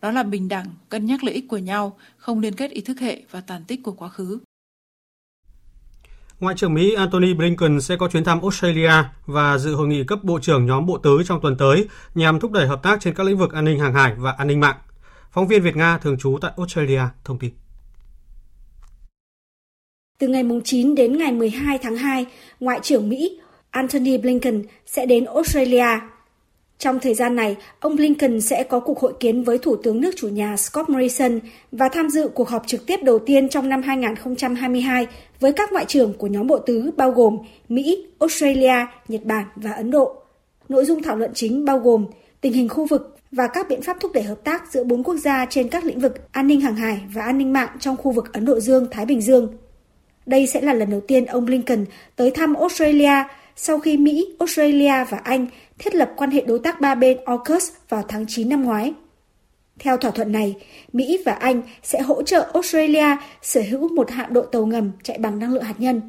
[0.00, 3.00] Đó là bình đẳng, cân nhắc lợi ích của nhau, không liên kết ý thức
[3.00, 4.38] hệ và tàn tích của quá khứ.
[6.40, 8.92] Ngoại trưởng Mỹ Antony Blinken sẽ có chuyến thăm Australia
[9.26, 12.52] và dự hội nghị cấp bộ trưởng nhóm bộ tứ trong tuần tới nhằm thúc
[12.52, 14.76] đẩy hợp tác trên các lĩnh vực an ninh hàng hải và an ninh mạng.
[15.32, 17.63] Phóng viên Việt Nga thường trú tại Australia thông tin.
[20.18, 22.26] Từ ngày 9 đến ngày 12 tháng 2,
[22.60, 23.38] Ngoại trưởng Mỹ
[23.70, 25.86] Antony Blinken sẽ đến Australia.
[26.78, 30.10] Trong thời gian này, ông Blinken sẽ có cuộc hội kiến với Thủ tướng nước
[30.16, 31.40] chủ nhà Scott Morrison
[31.72, 35.06] và tham dự cuộc họp trực tiếp đầu tiên trong năm 2022
[35.40, 37.38] với các ngoại trưởng của nhóm bộ tứ bao gồm
[37.68, 40.14] Mỹ, Australia, Nhật Bản và Ấn Độ.
[40.68, 42.06] Nội dung thảo luận chính bao gồm
[42.40, 45.16] tình hình khu vực và các biện pháp thúc đẩy hợp tác giữa bốn quốc
[45.16, 48.12] gia trên các lĩnh vực an ninh hàng hải và an ninh mạng trong khu
[48.12, 49.48] vực Ấn Độ Dương-Thái Bình Dương.
[50.26, 51.84] Đây sẽ là lần đầu tiên ông Blinken
[52.16, 53.24] tới thăm Australia
[53.56, 55.46] sau khi Mỹ, Australia và Anh
[55.78, 58.92] thiết lập quan hệ đối tác ba bên AUKUS vào tháng 9 năm ngoái.
[59.78, 60.54] Theo thỏa thuận này,
[60.92, 65.18] Mỹ và Anh sẽ hỗ trợ Australia sở hữu một hạm đội tàu ngầm chạy
[65.18, 66.00] bằng năng lượng hạt nhân.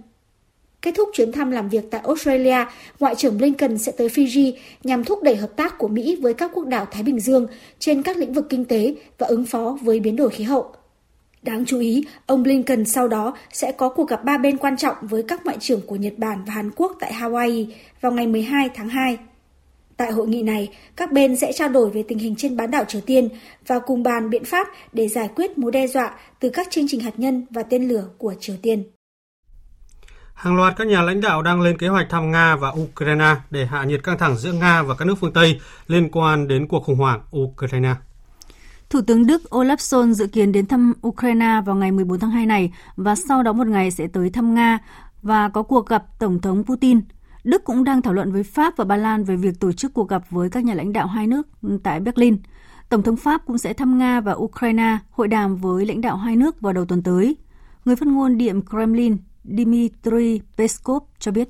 [0.82, 2.66] Kết thúc chuyến thăm làm việc tại Australia,
[3.00, 4.54] Ngoại trưởng Blinken sẽ tới Fiji
[4.84, 7.48] nhằm thúc đẩy hợp tác của Mỹ với các quốc đảo Thái Bình Dương
[7.80, 10.76] trên các lĩnh vực kinh tế và ứng phó với biến đổi khí hậu.
[11.46, 14.96] Đáng chú ý, ông Blinken sau đó sẽ có cuộc gặp ba bên quan trọng
[15.02, 17.66] với các ngoại trưởng của Nhật Bản và Hàn Quốc tại Hawaii
[18.02, 19.18] vào ngày 12 tháng 2.
[19.98, 22.86] Tại hội nghị này, các bên sẽ trao đổi về tình hình trên bán đảo
[22.88, 23.30] Triều Tiên
[23.68, 27.00] và cùng bàn biện pháp để giải quyết mối đe dọa từ các chương trình
[27.00, 28.84] hạt nhân và tên lửa của Triều Tiên.
[30.34, 33.66] Hàng loạt các nhà lãnh đạo đang lên kế hoạch thăm Nga và Ukraine để
[33.66, 36.84] hạ nhiệt căng thẳng giữa Nga và các nước phương Tây liên quan đến cuộc
[36.84, 37.96] khủng hoảng Ukraine.
[38.90, 42.46] Thủ tướng Đức Olaf Scholz dự kiến đến thăm Ukraine vào ngày 14 tháng 2
[42.46, 44.80] này và sau đó một ngày sẽ tới thăm Nga
[45.22, 47.02] và có cuộc gặp Tổng thống Putin.
[47.44, 50.10] Đức cũng đang thảo luận với Pháp và Ba Lan về việc tổ chức cuộc
[50.10, 51.48] gặp với các nhà lãnh đạo hai nước
[51.84, 52.38] tại Berlin.
[52.90, 56.36] Tổng thống Pháp cũng sẽ thăm Nga và Ukraine, hội đàm với lãnh đạo hai
[56.36, 57.38] nước vào đầu tuần tới.
[57.86, 61.50] Người phát ngôn Điện Kremlin Dmitry Peskov cho biết.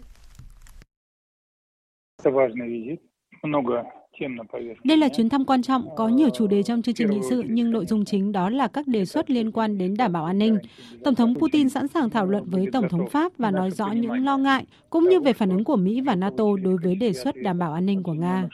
[4.84, 7.44] Đây là chuyến thăm quan trọng, có nhiều chủ đề trong chương trình nghị sự,
[7.46, 10.38] nhưng nội dung chính đó là các đề xuất liên quan đến đảm bảo an
[10.38, 10.58] ninh.
[11.04, 14.26] Tổng thống Putin sẵn sàng thảo luận với Tổng thống Pháp và nói rõ những
[14.26, 17.36] lo ngại, cũng như về phản ứng của Mỹ và NATO đối với đề xuất
[17.36, 18.48] đảm bảo an ninh của Nga.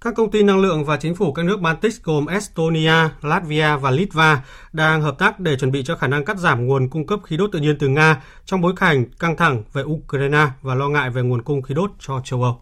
[0.00, 3.90] Các công ty năng lượng và chính phủ các nước Baltic gồm Estonia, Latvia và
[3.90, 7.20] Litva đang hợp tác để chuẩn bị cho khả năng cắt giảm nguồn cung cấp
[7.24, 10.88] khí đốt tự nhiên từ Nga trong bối cảnh căng thẳng về Ukraine và lo
[10.88, 12.60] ngại về nguồn cung khí đốt cho châu Âu.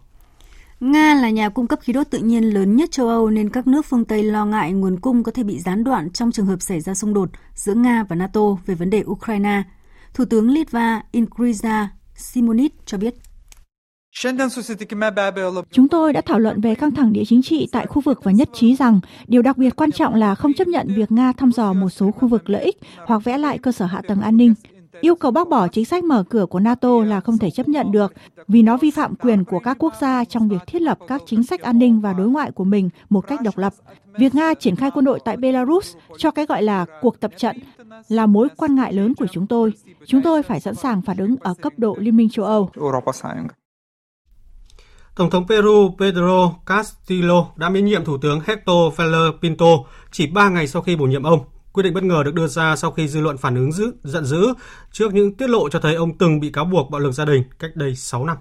[0.83, 3.67] Nga là nhà cung cấp khí đốt tự nhiên lớn nhất châu Âu nên các
[3.67, 6.61] nước phương Tây lo ngại nguồn cung có thể bị gián đoạn trong trường hợp
[6.61, 9.63] xảy ra xung đột giữa Nga và NATO về vấn đề Ukraine.
[10.13, 13.13] Thủ tướng Litva Ingrida Simonit cho biết.
[15.71, 18.31] Chúng tôi đã thảo luận về căng thẳng địa chính trị tại khu vực và
[18.31, 21.51] nhất trí rằng điều đặc biệt quan trọng là không chấp nhận việc Nga thăm
[21.51, 24.37] dò một số khu vực lợi ích hoặc vẽ lại cơ sở hạ tầng an
[24.37, 24.53] ninh.
[25.01, 27.91] Yêu cầu bác bỏ chính sách mở cửa của NATO là không thể chấp nhận
[27.91, 28.13] được
[28.47, 31.43] vì nó vi phạm quyền của các quốc gia trong việc thiết lập các chính
[31.43, 33.73] sách an ninh và đối ngoại của mình một cách độc lập.
[34.17, 37.57] Việc Nga triển khai quân đội tại Belarus cho cái gọi là cuộc tập trận
[38.07, 39.73] là mối quan ngại lớn của chúng tôi.
[40.07, 42.69] Chúng tôi phải sẵn sàng phản ứng ở cấp độ Liên minh châu Âu.
[45.15, 49.65] Tổng thống Peru Pedro Castillo đã miễn nhiệm Thủ tướng Hector Feller Pinto
[50.11, 51.39] chỉ 3 ngày sau khi bổ nhiệm ông.
[51.73, 54.25] Quyết định bất ngờ được đưa ra sau khi dư luận phản ứng dữ, giận
[54.25, 54.53] dữ
[54.91, 57.43] trước những tiết lộ cho thấy ông từng bị cáo buộc bạo lực gia đình
[57.59, 58.37] cách đây 6 năm.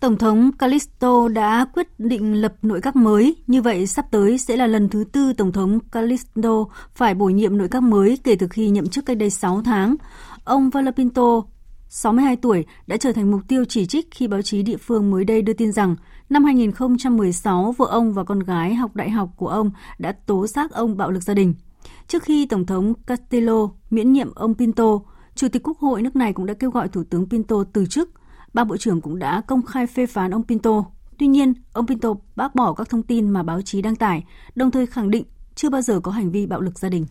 [0.00, 4.56] Tổng thống Calisto đã quyết định lập nội các mới, như vậy sắp tới sẽ
[4.56, 6.64] là lần thứ tư Tổng thống Calisto
[6.94, 9.96] phải bổ nhiệm nội các mới kể từ khi nhậm chức cách đây 6 tháng.
[10.44, 11.42] Ông Valapinto
[11.88, 15.24] 62 tuổi, đã trở thành mục tiêu chỉ trích khi báo chí địa phương mới
[15.24, 15.96] đây đưa tin rằng
[16.28, 20.72] năm 2016, vợ ông và con gái học đại học của ông đã tố giác
[20.72, 21.54] ông bạo lực gia đình.
[22.08, 24.98] Trước khi Tổng thống Castillo miễn nhiệm ông Pinto,
[25.34, 28.10] Chủ tịch Quốc hội nước này cũng đã kêu gọi Thủ tướng Pinto từ chức.
[28.54, 30.84] Ba bộ trưởng cũng đã công khai phê phán ông Pinto.
[31.18, 34.24] Tuy nhiên, ông Pinto bác bỏ các thông tin mà báo chí đăng tải,
[34.54, 35.24] đồng thời khẳng định
[35.54, 37.06] chưa bao giờ có hành vi bạo lực gia đình.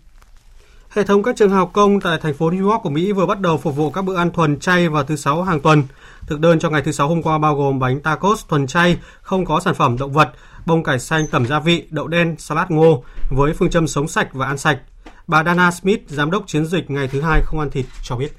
[0.90, 3.40] Hệ thống các trường học công tại thành phố New York của Mỹ vừa bắt
[3.40, 5.84] đầu phục vụ các bữa ăn thuần chay vào thứ Sáu hàng tuần.
[6.28, 9.46] Thực đơn cho ngày thứ Sáu hôm qua bao gồm bánh tacos thuần chay, không
[9.46, 10.34] có sản phẩm động vật,
[10.66, 14.34] bông cải xanh tẩm gia vị, đậu đen, salad ngô với phương châm sống sạch
[14.34, 14.80] và ăn sạch.
[15.28, 18.32] Bà Dana Smith, giám đốc chiến dịch ngày thứ hai không ăn thịt cho biết.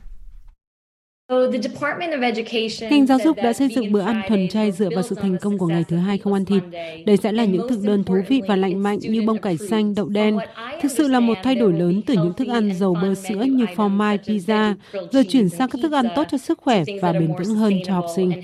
[2.91, 5.59] Ngành giáo dục đã xây dựng bữa ăn thuần chay dựa vào sự thành công
[5.59, 6.63] của ngày thứ hai không ăn thịt.
[7.07, 9.95] Đây sẽ là những thực đơn thú vị và lạnh mạnh như bông cải xanh,
[9.95, 10.39] đậu đen.
[10.83, 13.67] Thực sự là một thay đổi lớn từ những thức ăn giàu bơ sữa như
[13.77, 14.75] phô mai, pizza,
[15.13, 17.95] rồi chuyển sang các thức ăn tốt cho sức khỏe và bền vững hơn cho
[17.95, 18.43] học sinh.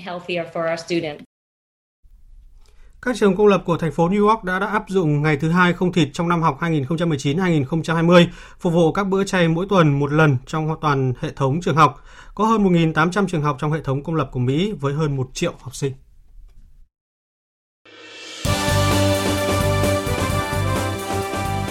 [3.05, 5.49] Các trường công lập của thành phố New York đã, đã áp dụng ngày thứ
[5.49, 8.27] hai không thịt trong năm học 2019-2020,
[8.59, 12.03] phục vụ các bữa chay mỗi tuần một lần trong toàn hệ thống trường học.
[12.35, 15.29] Có hơn 1.800 trường học trong hệ thống công lập của Mỹ với hơn 1
[15.33, 15.93] triệu học sinh.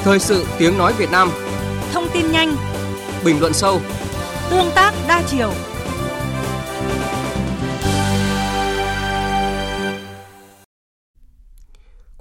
[0.02, 1.28] Thời sự tiếng nói Việt Nam
[1.92, 2.56] Thông tin nhanh
[3.24, 3.80] Bình luận sâu
[4.50, 5.52] Tương tác đa chiều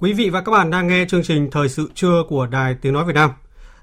[0.00, 2.92] Quý vị và các bạn đang nghe chương trình Thời sự trưa của Đài Tiếng
[2.92, 3.30] Nói Việt Nam.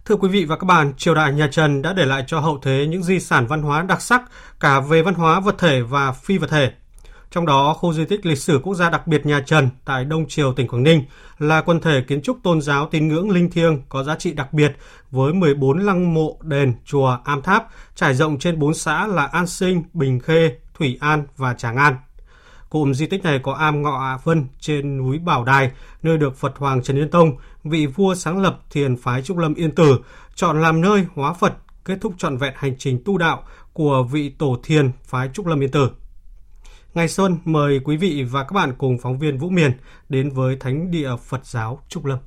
[0.05, 2.59] Thưa quý vị và các bạn, triều đại nhà Trần đã để lại cho hậu
[2.61, 4.21] thế những di sản văn hóa đặc sắc
[4.59, 6.71] cả về văn hóa vật thể và phi vật thể.
[7.31, 10.27] Trong đó, khu di tích lịch sử quốc gia đặc biệt nhà Trần tại Đông
[10.27, 11.03] Triều, tỉnh Quảng Ninh
[11.39, 14.53] là quần thể kiến trúc tôn giáo tín ngưỡng linh thiêng có giá trị đặc
[14.53, 14.75] biệt
[15.11, 19.47] với 14 lăng mộ, đền, chùa, am tháp trải rộng trên 4 xã là An
[19.47, 21.95] Sinh, Bình Khê, Thủy An và Tràng An.
[22.69, 25.71] Cụm di tích này có am Ngọ Vân trên núi Bảo Đài,
[26.03, 27.31] nơi được Phật Hoàng Trần Nhân Tông,
[27.63, 29.99] vị vua sáng lập thiền phái Trúc Lâm Yên Tử,
[30.35, 31.53] chọn làm nơi hóa Phật,
[31.85, 33.43] kết thúc trọn vẹn hành trình tu đạo
[33.73, 35.91] của vị tổ thiền phái Trúc Lâm Yên Tử.
[36.93, 39.71] Ngày xuân mời quý vị và các bạn cùng phóng viên Vũ Miền
[40.09, 42.19] đến với Thánh địa Phật giáo Trúc Lâm.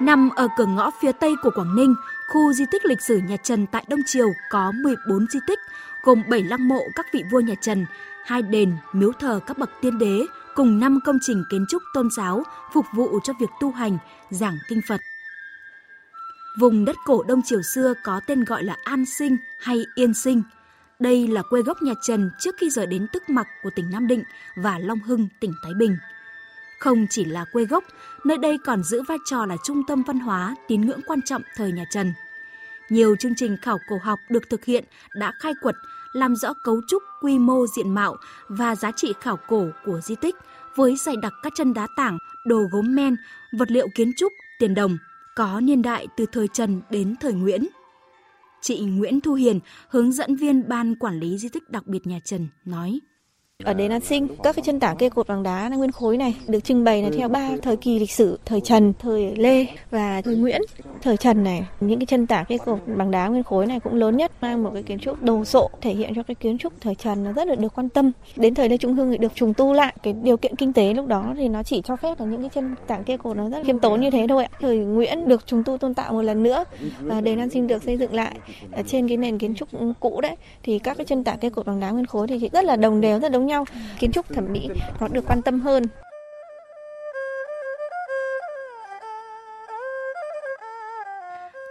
[0.00, 1.94] Nằm ở cửa ngõ phía tây của Quảng Ninh,
[2.28, 5.58] khu di tích lịch sử nhà Trần tại Đông Triều có 14 di tích,
[6.02, 7.86] gồm 7 lăng mộ các vị vua nhà Trần,
[8.24, 10.20] hai đền, miếu thờ các bậc tiên đế,
[10.54, 12.42] cùng 5 công trình kiến trúc tôn giáo
[12.72, 13.98] phục vụ cho việc tu hành,
[14.30, 15.00] giảng kinh Phật.
[16.60, 20.42] Vùng đất cổ Đông Triều xưa có tên gọi là An Sinh hay Yên Sinh.
[20.98, 24.06] Đây là quê gốc nhà Trần trước khi rời đến Tức Mặc của tỉnh Nam
[24.06, 24.22] Định
[24.56, 25.96] và Long Hưng, tỉnh Thái Bình.
[26.84, 27.84] Không chỉ là quê gốc,
[28.24, 31.42] nơi đây còn giữ vai trò là trung tâm văn hóa, tín ngưỡng quan trọng
[31.56, 32.12] thời nhà Trần.
[32.90, 35.74] Nhiều chương trình khảo cổ học được thực hiện đã khai quật,
[36.12, 38.16] làm rõ cấu trúc, quy mô diện mạo
[38.48, 40.34] và giá trị khảo cổ của di tích
[40.76, 43.16] với dày đặc các chân đá tảng, đồ gốm men,
[43.58, 44.98] vật liệu kiến trúc, tiền đồng,
[45.36, 47.68] có niên đại từ thời Trần đến thời Nguyễn.
[48.60, 52.18] Chị Nguyễn Thu Hiền, hướng dẫn viên ban quản lý di tích đặc biệt nhà
[52.24, 53.00] Trần, nói.
[53.62, 56.34] Ở đền An Sinh, các cái chân tảng cây cột bằng đá nguyên khối này
[56.48, 60.22] được trưng bày là theo ba thời kỳ lịch sử, thời Trần, thời Lê và
[60.22, 60.62] thời Nguyễn.
[61.02, 63.94] Thời Trần này, những cái chân tảng cây cột bằng đá nguyên khối này cũng
[63.94, 66.72] lớn nhất, mang một cái kiến trúc đồ sộ thể hiện cho cái kiến trúc
[66.80, 68.12] thời Trần nó rất là được quan tâm.
[68.36, 69.94] Đến thời Lê Trung Hưng thì được trùng tu lại.
[70.02, 72.50] Cái điều kiện kinh tế lúc đó thì nó chỉ cho phép là những cái
[72.54, 74.46] chân tảng cây cột nó rất khiêm tốn như thế thôi.
[74.60, 76.64] Thời Nguyễn được trùng tu tôn tạo một lần nữa,
[77.00, 78.34] và đền An Sinh được xây dựng lại
[78.72, 79.68] ở trên cái nền kiến trúc
[80.00, 82.64] cũ đấy thì các cái chân tảng cây cột bằng đá nguyên khối thì rất
[82.64, 83.66] là đồng đều, rất giống nhau
[83.98, 84.68] kiến trúc thẩm mỹ
[85.00, 85.82] nó được quan tâm hơn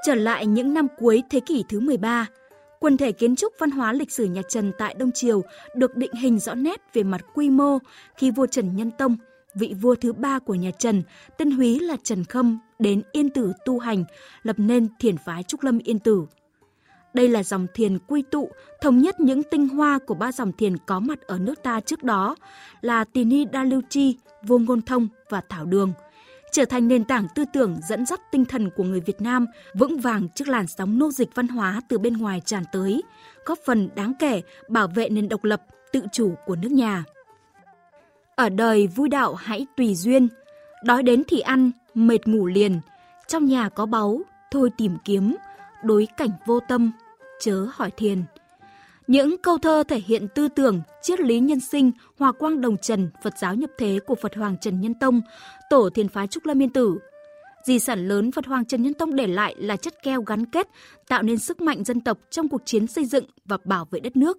[0.06, 2.28] Trở lại những năm cuối thế kỷ thứ 13,
[2.80, 5.42] quần thể kiến trúc văn hóa lịch sử nhà Trần tại Đông Triều
[5.76, 7.78] được định hình rõ nét về mặt quy mô
[8.18, 9.18] khi vua Trần Nhân Tông,
[9.56, 11.04] vị vua thứ ba của nhà Trần,
[11.38, 14.04] tên húy là Trần Khâm, đến Yên Tử tu hành,
[14.44, 16.26] lập nên thiền phái Trúc Lâm Yên Tử.
[17.14, 18.50] Đây là dòng thiền quy tụ,
[18.82, 22.04] thống nhất những tinh hoa của ba dòng thiền có mặt ở nước ta trước
[22.04, 22.36] đó
[22.82, 25.94] là Tỳ Ni Đa Lưu Chi, Vô Ngôn Thông và Thảo Đường,
[26.52, 30.00] trở thành nền tảng tư tưởng dẫn dắt tinh thần của người Việt Nam vững
[30.00, 33.04] vàng trước làn sóng nô dịch văn hóa từ bên ngoài tràn tới,
[33.46, 35.62] góp phần đáng kể bảo vệ nền độc lập,
[35.92, 37.04] tự chủ của nước nhà.
[38.36, 40.28] Ở đời vui đạo hãy tùy duyên,
[40.84, 42.80] đói đến thì ăn, mệt ngủ liền,
[43.28, 45.36] trong nhà có báu, thôi tìm kiếm,
[45.84, 46.92] đối cảnh vô tâm,
[47.40, 48.24] chớ hỏi thiền.
[49.08, 53.10] Những câu thơ thể hiện tư tưởng, triết lý nhân sinh, hòa quang đồng trần,
[53.24, 55.22] Phật giáo nhập thế của Phật Hoàng Trần Nhân Tông,
[55.70, 56.98] tổ thiền phái Trúc Lâm Yên Tử.
[57.66, 60.68] Di sản lớn Phật Hoàng Trần Nhân Tông để lại là chất keo gắn kết,
[61.08, 64.16] tạo nên sức mạnh dân tộc trong cuộc chiến xây dựng và bảo vệ đất
[64.16, 64.38] nước.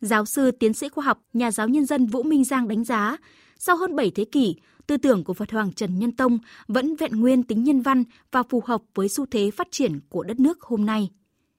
[0.00, 3.16] Giáo sư, tiến sĩ khoa học, nhà giáo nhân dân Vũ Minh Giang đánh giá,
[3.58, 4.56] sau hơn 7 thế kỷ,
[4.86, 6.38] tư tưởng của Phật Hoàng Trần Nhân Tông
[6.68, 10.22] vẫn vẹn nguyên tính nhân văn và phù hợp với xu thế phát triển của
[10.22, 11.10] đất nước hôm nay.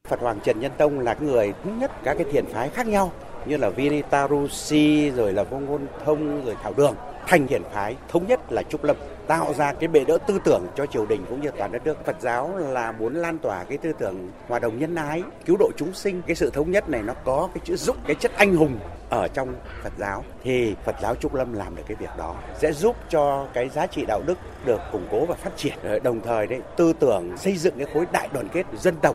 [0.10, 3.12] Phật Hoàng Trần Nhân Tông là người thống nhất các cái thiền phái khác nhau
[3.46, 6.96] như là Vinitarusi rồi là Vô Ngôn Thông rồi Thảo Đường
[7.28, 8.96] thành thiền phái thống nhất là trúc lâm
[9.28, 12.06] tạo ra cái bệ đỡ tư tưởng cho triều đình cũng như toàn đất nước.
[12.06, 15.72] Phật giáo là muốn lan tỏa cái tư tưởng hòa đồng nhân ái, cứu độ
[15.78, 16.22] chúng sinh.
[16.28, 18.80] Cái sự thống nhất này nó có cái chữ giúp cái chất anh hùng
[19.10, 22.72] ở trong Phật giáo thì Phật giáo Trúc Lâm làm được cái việc đó sẽ
[22.72, 25.78] giúp cho cái giá trị đạo đức được củng cố và phát triển.
[26.04, 29.14] Đồng thời đấy tư tưởng xây dựng cái khối đại đoàn kết dân tộc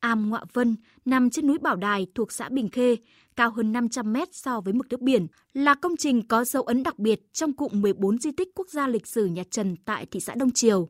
[0.00, 2.96] Am Ngọa Vân nằm trên núi Bảo Đài thuộc xã Bình Khê,
[3.36, 6.82] cao hơn 500 mét so với mực nước biển, là công trình có dấu ấn
[6.82, 10.20] đặc biệt trong cụm 14 di tích quốc gia lịch sử nhà Trần tại thị
[10.20, 10.88] xã Đông Triều.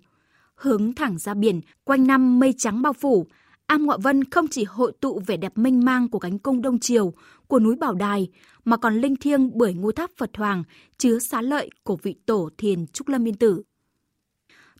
[0.55, 3.27] Hướng thẳng ra biển, quanh năm mây trắng bao phủ,
[3.67, 6.79] Am Ngọa Vân không chỉ hội tụ vẻ đẹp mênh mang của cánh cung Đông
[6.79, 7.13] Triều,
[7.47, 8.29] của núi Bảo Đài,
[8.65, 10.65] mà còn linh thiêng bởi ngôi tháp Phật Hoàng,
[10.99, 13.63] chứa xá lợi của vị tổ thiền Trúc Lâm Yên Tử.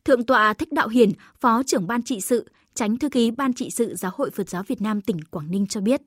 [0.05, 3.69] Thượng tọa Thích Đạo Hiền, Phó trưởng ban trị sự, Tránh thư ký Ban trị
[3.69, 6.01] sự Giáo hội Phật giáo Việt Nam tỉnh Quảng Ninh cho biết.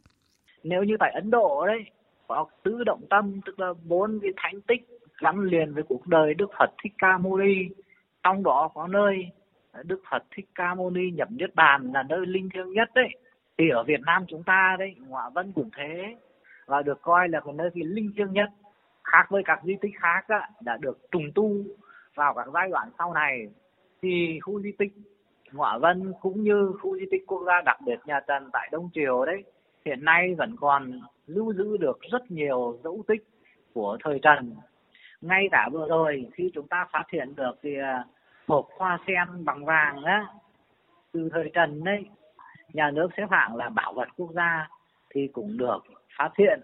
[0.63, 1.85] Nếu như tại Ấn Độ đấy,
[2.29, 4.89] có tứ động tâm, tức là bốn cái thánh tích
[5.21, 7.55] gắn liền với cuộc đời Đức Phật Thích Ca Mâu Ni.
[8.23, 9.15] Trong đó có nơi
[9.85, 13.09] Đức Phật Thích Ca Mâu Ni nhập Niết Bàn là nơi linh thiêng nhất đấy.
[13.59, 16.17] Thì ở Việt Nam chúng ta đấy, Ngọa Vân cũng thế
[16.67, 18.49] và được coi là một nơi cái linh thiêng nhất
[19.05, 21.55] khác với các di tích khác á, đã được trùng tu
[22.15, 23.47] vào các giai đoạn sau này
[24.03, 24.93] thì khu di tích
[25.55, 28.91] Ngọa Vân cũng như khu di tích quốc gia đặc biệt nhà Trần tại Đông
[28.95, 29.45] Triều đấy,
[29.85, 33.25] hiện nay vẫn còn lưu giữ được rất nhiều dấu tích
[33.75, 34.55] của thời Trần.
[35.21, 37.71] Ngay cả vừa rồi, khi chúng ta phát hiện được thì
[38.47, 40.27] hộp hoa sen bằng vàng á,
[41.13, 42.05] từ thời Trần đấy,
[42.73, 44.69] nhà nước xếp hạng là bảo vật quốc gia
[45.15, 45.79] thì cũng được
[46.19, 46.61] phát hiện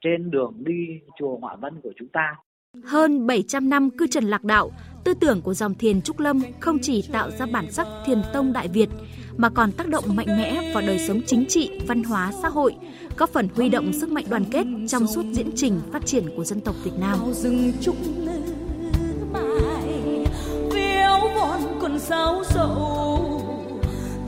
[0.00, 2.36] trên đường đi chùa Ngọa Vân của chúng ta.
[2.84, 4.70] Hơn 700 năm cư trần lạc đạo,
[5.04, 8.52] tư tưởng của dòng thiền Trúc Lâm không chỉ tạo ra bản sắc thiền tông
[8.52, 8.88] Đại Việt,
[9.36, 12.74] mà còn tác động mạnh mẽ vào đời sống chính trị, văn hóa, xã hội,
[13.16, 16.44] góp phần huy động sức mạnh đoàn kết trong suốt diễn trình phát triển của
[16.44, 17.18] dân tộc Việt Nam.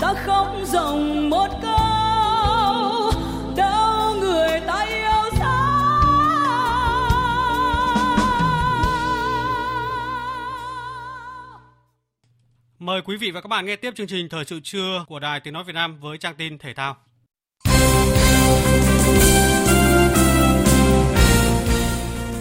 [0.00, 1.79] ta không dòng một câu
[12.80, 15.40] Mời quý vị và các bạn nghe tiếp chương trình Thời sự trưa của Đài
[15.40, 16.96] Tiếng Nói Việt Nam với trang tin thể thao.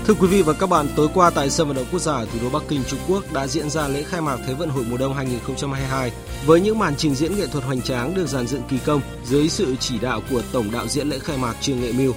[0.05, 2.25] Thưa quý vị và các bạn, tối qua tại sân vận động quốc gia ở
[2.25, 4.85] thủ đô Bắc Kinh, Trung Quốc đã diễn ra lễ khai mạc Thế vận hội
[4.89, 6.11] mùa đông 2022
[6.45, 9.49] với những màn trình diễn nghệ thuật hoành tráng được dàn dựng kỳ công dưới
[9.49, 12.13] sự chỉ đạo của tổng đạo diễn lễ khai mạc Trương Nghệ Mưu.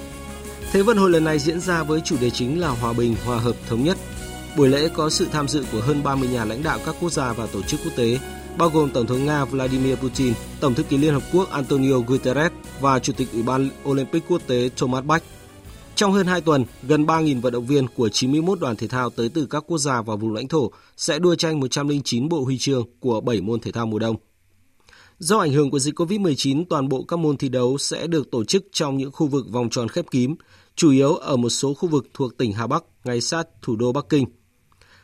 [0.71, 3.37] Thế vận hội lần này diễn ra với chủ đề chính là hòa bình, hòa
[3.37, 3.97] hợp, thống nhất.
[4.57, 7.33] Buổi lễ có sự tham dự của hơn 30 nhà lãnh đạo các quốc gia
[7.33, 8.19] và tổ chức quốc tế,
[8.57, 12.51] bao gồm Tổng thống Nga Vladimir Putin, Tổng thư ký Liên Hợp Quốc Antonio Guterres
[12.79, 15.23] và Chủ tịch Ủy ban Olympic Quốc tế Thomas Bach.
[15.95, 19.29] Trong hơn 2 tuần, gần 3.000 vận động viên của 91 đoàn thể thao tới
[19.29, 22.83] từ các quốc gia và vùng lãnh thổ sẽ đua tranh 109 bộ huy chương
[22.99, 24.15] của 7 môn thể thao mùa đông.
[25.19, 28.43] Do ảnh hưởng của dịch COVID-19, toàn bộ các môn thi đấu sẽ được tổ
[28.43, 30.35] chức trong những khu vực vòng tròn khép kín,
[30.75, 33.91] chủ yếu ở một số khu vực thuộc tỉnh Hà Bắc, ngay sát thủ đô
[33.91, 34.25] Bắc Kinh.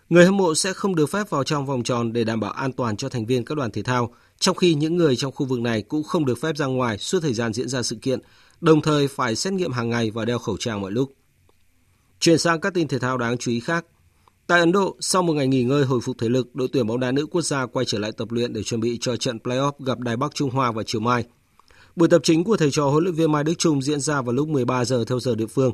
[0.09, 2.73] Người hâm mộ sẽ không được phép vào trong vòng tròn để đảm bảo an
[2.73, 5.59] toàn cho thành viên các đoàn thể thao, trong khi những người trong khu vực
[5.59, 8.19] này cũng không được phép ra ngoài suốt thời gian diễn ra sự kiện,
[8.61, 11.13] đồng thời phải xét nghiệm hàng ngày và đeo khẩu trang mọi lúc.
[12.19, 13.85] Chuyển sang các tin thể thao đáng chú ý khác.
[14.47, 16.99] Tại Ấn Độ, sau một ngày nghỉ ngơi hồi phục thể lực, đội tuyển bóng
[16.99, 19.71] đá nữ quốc gia quay trở lại tập luyện để chuẩn bị cho trận playoff
[19.79, 21.23] gặp Đài Bắc Trung Hoa vào chiều mai.
[21.95, 24.33] Buổi tập chính của thầy trò huấn luyện viên Mai Đức Trung diễn ra vào
[24.33, 25.71] lúc 13 giờ theo giờ địa phương.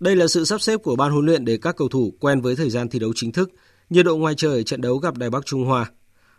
[0.00, 2.56] Đây là sự sắp xếp của ban huấn luyện để các cầu thủ quen với
[2.56, 3.50] thời gian thi đấu chính thức,
[3.90, 5.90] nhiệt độ ngoài trời trận đấu gặp Đài Bắc Trung Hoa.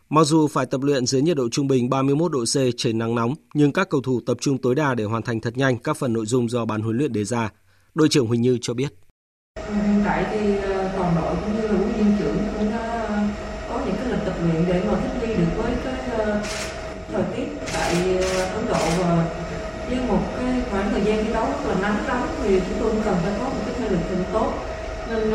[0.10, 3.16] Mặc dù phải tập luyện dưới nhiệt độ trung bình 31 độ C trời nắng
[3.16, 5.98] nóng, nhưng các cầu thủ tập trung tối đa để hoàn thành thật nhanh các
[5.98, 7.50] phần nội dung do ban huấn luyện đề ra.
[7.96, 8.94] Đội trưởng Huỳnh Như cho biết.
[9.56, 13.08] Hiện tại thì ờ, toàn đội cũng như là huấn viên trưởng cũng đã
[13.70, 16.42] có những cái lịch tập luyện để mà thích nghi được với cái ờ,
[17.12, 19.36] thời tiết tại ờ, Ấn Độ và
[19.88, 22.92] với một cái khoảng thời gian thi đấu rất là nắng nóng thì chúng tôi
[22.92, 24.69] cũng cần phải có một cái thể lực thật tốt
[25.10, 25.32] nên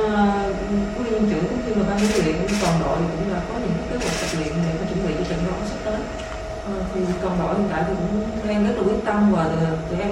[0.95, 3.73] huấn luyện trưởng cũng như là ban huấn luyện toàn đội cũng là có những
[3.79, 6.01] cái kế hoạch tập luyện để mà chuẩn bị cho trận đấu sắp tới
[6.67, 9.77] à, thì toàn đội hiện tại thì cũng đang rất là quyết tâm và ờ,
[9.91, 10.11] tụi em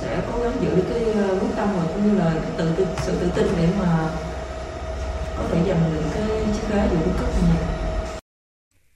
[0.00, 2.68] sẽ cố gắng giữ được cái ờ, quyết tâm và cũng như là cái tự,
[2.76, 4.10] tự sự tự tin để mà
[5.38, 7.56] có thể giành được cái chiếc ghế dự World Cup này.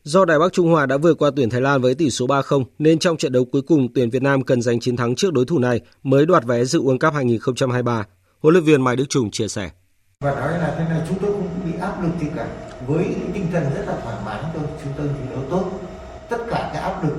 [0.04, 2.64] Do Đài Bắc Trung Hoa đã vượt qua tuyển Thái Lan với tỷ số 3-0
[2.78, 5.44] nên trong trận đấu cuối cùng tuyển Việt Nam cần giành chiến thắng trước đối
[5.44, 8.04] thủ này mới đoạt vé dự World Cup 2023.
[8.42, 9.70] Huấn luyện viên Mai Đức Trung chia sẻ.
[10.20, 12.46] Và nói là thế này chúng tôi cũng bị áp lực gì cả.
[12.86, 15.70] Với cái tinh thần rất là thoải mái tôi chúng tôi thi đấu tốt.
[16.28, 17.16] Tất cả cái áp lực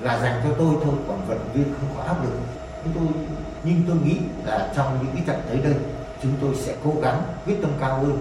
[0.00, 2.32] là dành cho tôi thôi, còn vận động viên không có áp lực.
[2.84, 3.06] Chúng tôi
[3.64, 5.74] nhưng tôi nghĩ là trong những cái trận tới đây
[6.22, 8.18] chúng tôi sẽ cố gắng quyết tâm cao hơn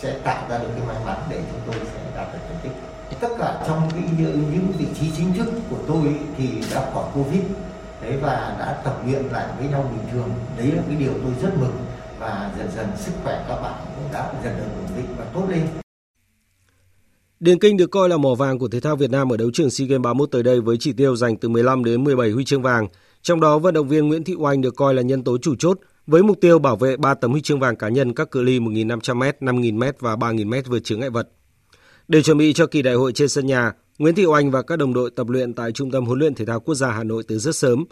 [0.00, 2.72] sẽ tạo ra được cái may mắn để chúng tôi sẽ đạt được thành tích
[3.20, 7.42] tất cả trong cái những vị trí chính thức của tôi thì đã khỏi covid
[8.00, 11.32] thế và đã tập luyện lại với nhau bình thường đấy là cái điều tôi
[11.42, 11.76] rất mừng
[12.18, 15.46] và dần dần sức khỏe các bạn cũng đã dần dần ổn định và tốt
[15.50, 15.66] lên
[17.40, 19.70] Điền Kinh được coi là mỏ vàng của thể thao Việt Nam ở đấu trường
[19.70, 22.62] SEA Games 31 tới đây với chỉ tiêu giành từ 15 đến 17 huy chương
[22.62, 22.88] vàng.
[23.22, 25.78] Trong đó, vận động viên Nguyễn Thị Oanh được coi là nhân tố chủ chốt
[26.06, 28.60] với mục tiêu bảo vệ 3 tấm huy chương vàng cá nhân các cự ly
[28.60, 31.28] 1.500m, 5.000m và 3.000m vượt chướng ngại vật.
[32.08, 34.76] Để chuẩn bị cho kỳ đại hội trên sân nhà, Nguyễn Thị Oanh và các
[34.76, 37.22] đồng đội tập luyện tại Trung tâm huấn luyện thể thao quốc gia Hà Nội
[37.28, 37.84] từ rất sớm.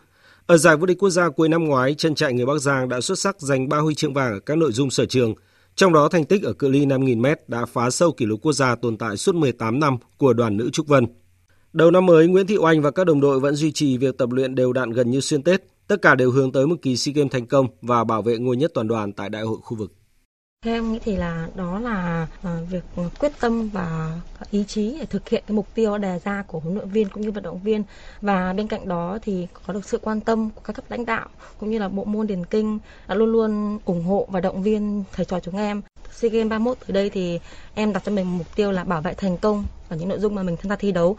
[0.46, 3.00] Ở giải vô địch quốc gia cuối năm ngoái, chân chạy người Bắc Giang đã
[3.00, 5.34] xuất sắc giành 3 huy chương vàng ở các nội dung sở trường.
[5.74, 8.74] Trong đó thành tích ở cự ly 5.000m đã phá sâu kỷ lục quốc gia
[8.74, 11.06] tồn tại suốt 18 năm của đoàn nữ Trúc Vân.
[11.72, 14.30] Đầu năm mới, Nguyễn Thị Oanh và các đồng đội vẫn duy trì việc tập
[14.32, 15.62] luyện đều đặn gần như xuyên Tết.
[15.88, 18.56] Tất cả đều hướng tới một kỳ SEA Games thành công và bảo vệ ngôi
[18.56, 19.92] nhất toàn đoàn tại đại hội khu vực.
[20.66, 22.84] Theo em nghĩ thì là đó là ờ, việc
[23.20, 24.18] quyết tâm và
[24.50, 27.22] ý chí để thực hiện cái mục tiêu đề ra của huấn luyện viên cũng
[27.22, 27.82] như vận động viên
[28.20, 31.28] và bên cạnh đó thì có được sự quan tâm của các cấp lãnh đạo
[31.58, 35.04] cũng như là bộ môn điền kinh đã luôn luôn ủng hộ và động viên
[35.12, 35.82] thầy trò chúng em.
[36.12, 37.40] SEA Games 31 tới đây thì
[37.74, 40.18] em đặt cho mình một mục tiêu là bảo vệ thành công ở những nội
[40.18, 41.16] dung mà mình tham gia thi đấu.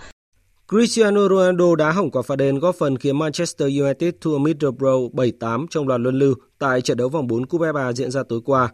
[0.69, 5.65] Cristiano Ronaldo đá hỏng quả phạt đền góp phần khiến Manchester United thua Middlesbrough 7-8
[5.69, 8.69] trong loạt luân lưu tại trận đấu vòng 4 Cúp FA diễn ra tối qua.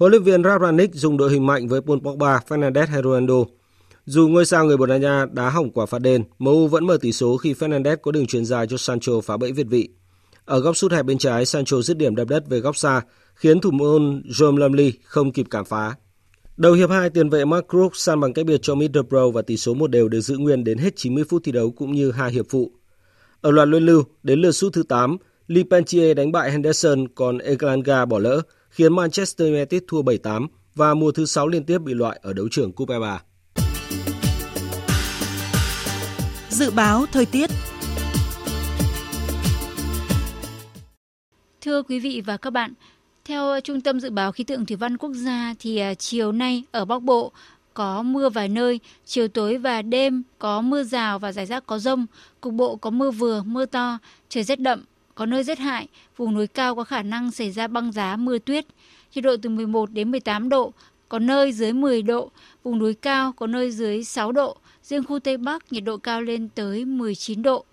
[0.00, 3.34] Huấn luyện viên Rangnick dùng đội hình mạnh với Paul Pogba, Fernandes hay Ronaldo.
[4.04, 6.98] Dù ngôi sao người Bồ Đào Nha đá hỏng quả phạt đền, MU vẫn mở
[7.00, 9.88] tỷ số khi Fernandes có đường truyền dài cho Sancho phá bẫy việt vị.
[10.44, 13.02] Ở góc sút hẹp bên trái, Sancho dứt điểm đập đất về góc xa,
[13.34, 15.94] khiến thủ môn Jerome Lumley không kịp cản phá.
[16.56, 19.56] Đầu hiệp 2, tiền vệ Mark Crook san bằng cách biệt cho Middlesbrough và tỷ
[19.56, 22.32] số một đều được giữ nguyên đến hết 90 phút thi đấu cũng như hai
[22.32, 22.72] hiệp phụ.
[23.40, 25.16] Ở loạt luân lưu, đến lượt sút thứ 8,
[25.48, 30.94] Lee Pentier đánh bại Henderson còn Eglanga bỏ lỡ khiến Manchester United thua 7-8 và
[30.94, 33.18] mùa thứ 6 liên tiếp bị loại ở đấu trường Cúp FA.
[36.48, 37.50] Dự báo thời tiết
[41.60, 42.72] Thưa quý vị và các bạn,
[43.24, 46.64] theo Trung tâm Dự báo Khí tượng Thủy văn Quốc gia thì à, chiều nay
[46.70, 47.32] ở Bắc Bộ
[47.74, 51.78] có mưa vài nơi, chiều tối và đêm có mưa rào và rải rác có
[51.78, 52.06] rông,
[52.40, 53.98] cục bộ có mưa vừa, mưa to,
[54.28, 54.84] trời rét đậm,
[55.20, 58.38] có nơi rét hại, vùng núi cao có khả năng xảy ra băng giá mưa
[58.38, 58.66] tuyết,
[59.14, 60.72] nhiệt độ từ 11 đến 18 độ,
[61.08, 62.30] có nơi dưới 10 độ,
[62.62, 66.22] vùng núi cao có nơi dưới 6 độ, riêng khu Tây Bắc nhiệt độ cao
[66.22, 67.64] lên tới 19 độ.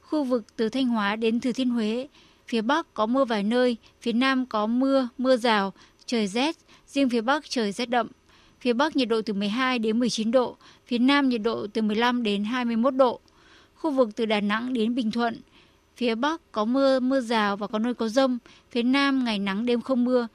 [0.00, 2.08] Khu vực từ Thanh Hóa đến Thừa Thiên Huế,
[2.46, 5.72] phía Bắc có mưa vài nơi, phía Nam có mưa, mưa rào,
[6.06, 6.56] trời rét,
[6.86, 8.08] riêng phía Bắc trời rét đậm.
[8.60, 10.56] Phía Bắc nhiệt độ từ 12 đến 19 độ,
[10.86, 13.20] phía Nam nhiệt độ từ 15 đến 21 độ.
[13.74, 15.40] Khu vực từ Đà Nẵng đến Bình Thuận,
[16.02, 18.38] Phía Bắc có mưa, mưa rào và có nơi có rông.
[18.70, 20.28] Phía Nam ngày nắng đêm không mưa.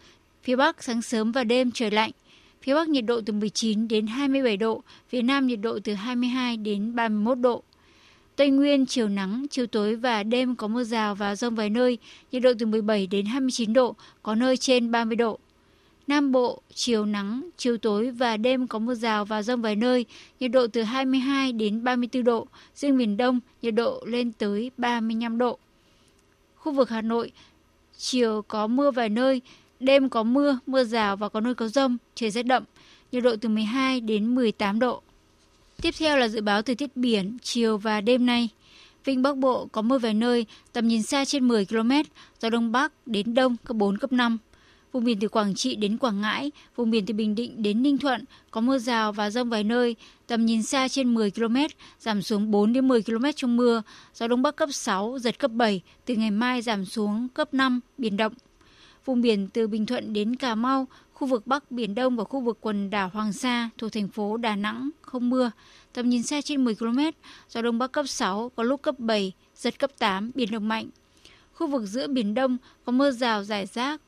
[0.44, 2.12] Phía Bắc sáng sớm và đêm trời lạnh.
[2.62, 4.84] Phía Bắc nhiệt độ từ 19 đến 27 độ.
[5.10, 7.64] Phía Nam nhiệt độ từ 22 đến 31 độ.
[8.36, 11.98] Tây Nguyên chiều nắng, chiều tối và đêm có mưa rào và rông vài nơi,
[12.32, 15.40] nhiệt độ từ 17 đến 29 độ, có nơi trên 30 độ.
[16.08, 20.06] Nam Bộ, chiều nắng, chiều tối và đêm có mưa rào và rông vài nơi,
[20.40, 25.38] nhiệt độ từ 22 đến 34 độ, riêng miền Đông nhiệt độ lên tới 35
[25.38, 25.58] độ.
[26.56, 27.32] Khu vực Hà Nội,
[27.98, 29.42] chiều có mưa vài nơi,
[29.80, 32.64] đêm có mưa, mưa rào và có nơi có rông, trời rét đậm,
[33.12, 35.02] nhiệt độ từ 12 đến 18 độ.
[35.82, 38.50] Tiếp theo là dự báo thời tiết biển chiều và đêm nay.
[39.06, 41.92] Vịnh Bắc Bộ có mưa vài nơi, tầm nhìn xa trên 10 km,
[42.40, 44.38] gió Đông Bắc đến Đông cấp 4, cấp 5.
[44.98, 47.98] Vùng biển từ Quảng Trị đến Quảng Ngãi, vùng biển từ Bình Định đến Ninh
[47.98, 49.96] Thuận có mưa rào và rông vài nơi,
[50.28, 51.56] tầm nhìn xa trên 10 km,
[52.00, 53.82] giảm xuống 4 đến 10 km trong mưa,
[54.14, 57.80] gió đông bắc cấp 6, giật cấp 7, từ ngày mai giảm xuống cấp 5,
[57.98, 58.34] biển động.
[59.06, 62.40] Vùng biển từ Bình Thuận đến Cà Mau, khu vực Bắc Biển Đông và khu
[62.40, 65.52] vực quần đảo Hoàng Sa thuộc thành phố Đà Nẵng không mưa,
[65.94, 67.00] tầm nhìn xa trên 10 km,
[67.50, 70.90] gió đông bắc cấp 6, có lúc cấp 7, giật cấp 8, biển động mạnh.
[71.54, 74.02] Khu vực giữa Biển Đông có mưa rào rải rác,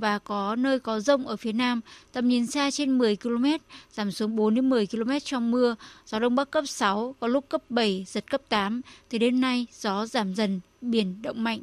[0.00, 1.80] và có nơi có rông ở phía Nam,
[2.12, 3.44] tầm nhìn xa trên 10 km,
[3.90, 5.76] giảm xuống 4 đến 10 km trong mưa,
[6.06, 8.80] gió đông bắc cấp 6, có lúc cấp 7, giật cấp 8.
[9.08, 11.60] Từ đêm nay, gió giảm dần, biển động mạnh.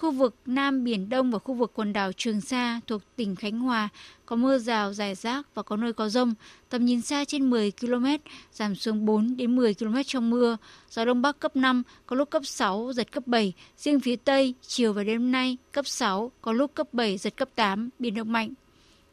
[0.00, 3.58] Khu vực Nam Biển Đông và khu vực quần đảo Trường Sa thuộc tỉnh Khánh
[3.58, 3.88] Hòa
[4.26, 6.34] có mưa rào rải rác và có nơi có rông,
[6.68, 8.06] tầm nhìn xa trên 10 km,
[8.52, 10.56] giảm xuống 4 đến 10 km trong mưa,
[10.90, 14.54] gió đông bắc cấp 5, có lúc cấp 6, giật cấp 7, riêng phía Tây,
[14.66, 18.32] chiều và đêm nay cấp 6, có lúc cấp 7, giật cấp 8, biển động
[18.32, 18.52] mạnh.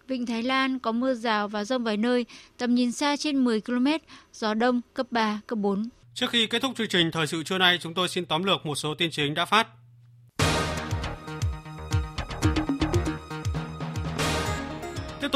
[0.07, 2.25] Vịnh Thái Lan có mưa rào và rông vài nơi,
[2.57, 3.88] tầm nhìn xa trên 10 km,
[4.33, 5.89] gió đông cấp 3, cấp 4.
[6.13, 8.65] Trước khi kết thúc chương trình thời sự trưa nay, chúng tôi xin tóm lược
[8.65, 9.67] một số tin chính đã phát.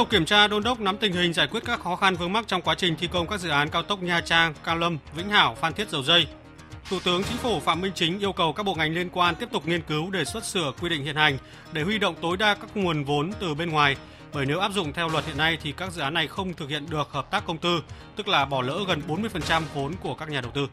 [0.02, 2.48] Tục kiểm tra đôn đốc nắm tình hình giải quyết các khó khăn vướng mắc
[2.48, 5.30] trong quá trình thi công các dự án cao tốc Nha Trang, Cam Lâm, Vĩnh
[5.30, 6.28] Hảo, Phan Thiết Dầu Dây.
[6.90, 9.50] Thủ tướng Chính phủ Phạm Minh Chính yêu cầu các bộ ngành liên quan tiếp
[9.52, 11.38] tục nghiên cứu đề xuất sửa quy định hiện hành
[11.74, 13.96] để huy động tối đa các nguồn vốn từ bên ngoài,
[14.34, 16.70] bởi nếu áp dụng theo luật hiện nay thì các dự án này không thực
[16.70, 17.84] hiện được hợp tác công tư,
[18.16, 20.68] tức là bỏ lỡ gần 40% vốn của các nhà đầu tư.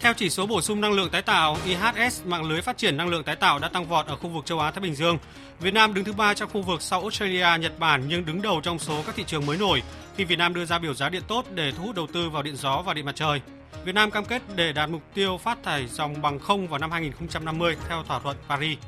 [0.00, 3.08] Theo chỉ số bổ sung năng lượng tái tạo IHS, mạng lưới phát triển năng
[3.08, 5.18] lượng tái tạo đã tăng vọt ở khu vực châu Á Thái Bình Dương.
[5.60, 8.60] Việt Nam đứng thứ ba trong khu vực sau Australia, Nhật Bản nhưng đứng đầu
[8.60, 9.82] trong số các thị trường mới nổi
[10.16, 12.42] khi Việt Nam đưa ra biểu giá điện tốt để thu hút đầu tư vào
[12.42, 13.40] điện gió và điện mặt trời.
[13.84, 16.90] Việt Nam cam kết để đạt mục tiêu phát thải dòng bằng không vào năm
[16.90, 18.78] 2050 theo thỏa thuận Paris.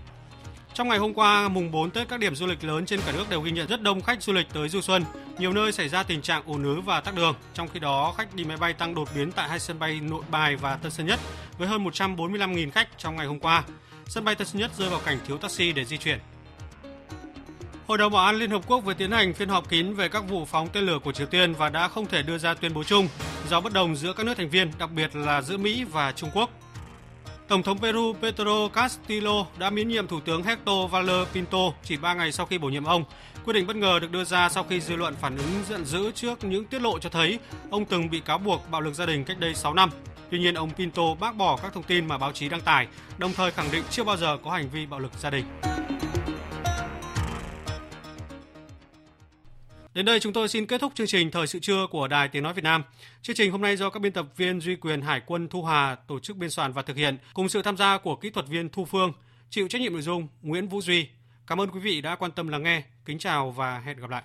[0.75, 3.31] Trong ngày hôm qua, mùng 4 Tết, các điểm du lịch lớn trên cả nước
[3.31, 5.05] đều ghi nhận rất đông khách du lịch tới du xuân.
[5.39, 7.35] Nhiều nơi xảy ra tình trạng ùn ứ và tắc đường.
[7.55, 10.23] Trong khi đó, khách đi máy bay tăng đột biến tại hai sân bay Nội
[10.31, 11.21] Bài và Tân Sơn Nhất
[11.59, 13.65] với hơn 145.000 khách trong ngày hôm qua.
[14.07, 16.19] Sân bay Tân Sơn Nhất rơi vào cảnh thiếu taxi để di chuyển.
[17.87, 20.29] Hội đồng Bảo an Liên Hợp Quốc vừa tiến hành phiên họp kín về các
[20.29, 22.85] vụ phóng tên lửa của Triều Tiên và đã không thể đưa ra tuyên bố
[22.85, 23.09] chung
[23.49, 26.31] do bất đồng giữa các nước thành viên, đặc biệt là giữa Mỹ và Trung
[26.35, 26.51] Quốc.
[27.51, 32.15] Tổng thống Peru Pedro Castillo đã miễn nhiệm Thủ tướng Hector Valer Pinto chỉ 3
[32.15, 33.05] ngày sau khi bổ nhiệm ông.
[33.45, 36.11] Quyết định bất ngờ được đưa ra sau khi dư luận phản ứng giận dữ
[36.13, 37.39] trước những tiết lộ cho thấy
[37.71, 39.91] ông từng bị cáo buộc bạo lực gia đình cách đây 6 năm.
[40.31, 42.87] Tuy nhiên, ông Pinto bác bỏ các thông tin mà báo chí đăng tải,
[43.19, 45.45] đồng thời khẳng định chưa bao giờ có hành vi bạo lực gia đình.
[49.95, 52.43] Đến đây chúng tôi xin kết thúc chương trình Thời sự trưa của Đài Tiếng
[52.43, 52.83] Nói Việt Nam.
[53.23, 55.95] Chương trình hôm nay do các biên tập viên Duy Quyền Hải quân Thu Hà
[55.95, 58.69] tổ chức biên soạn và thực hiện cùng sự tham gia của kỹ thuật viên
[58.69, 59.13] Thu Phương,
[59.51, 61.09] chịu trách nhiệm nội dung Nguyễn Vũ Duy.
[61.47, 62.83] Cảm ơn quý vị đã quan tâm lắng nghe.
[63.05, 64.23] Kính chào và hẹn gặp lại.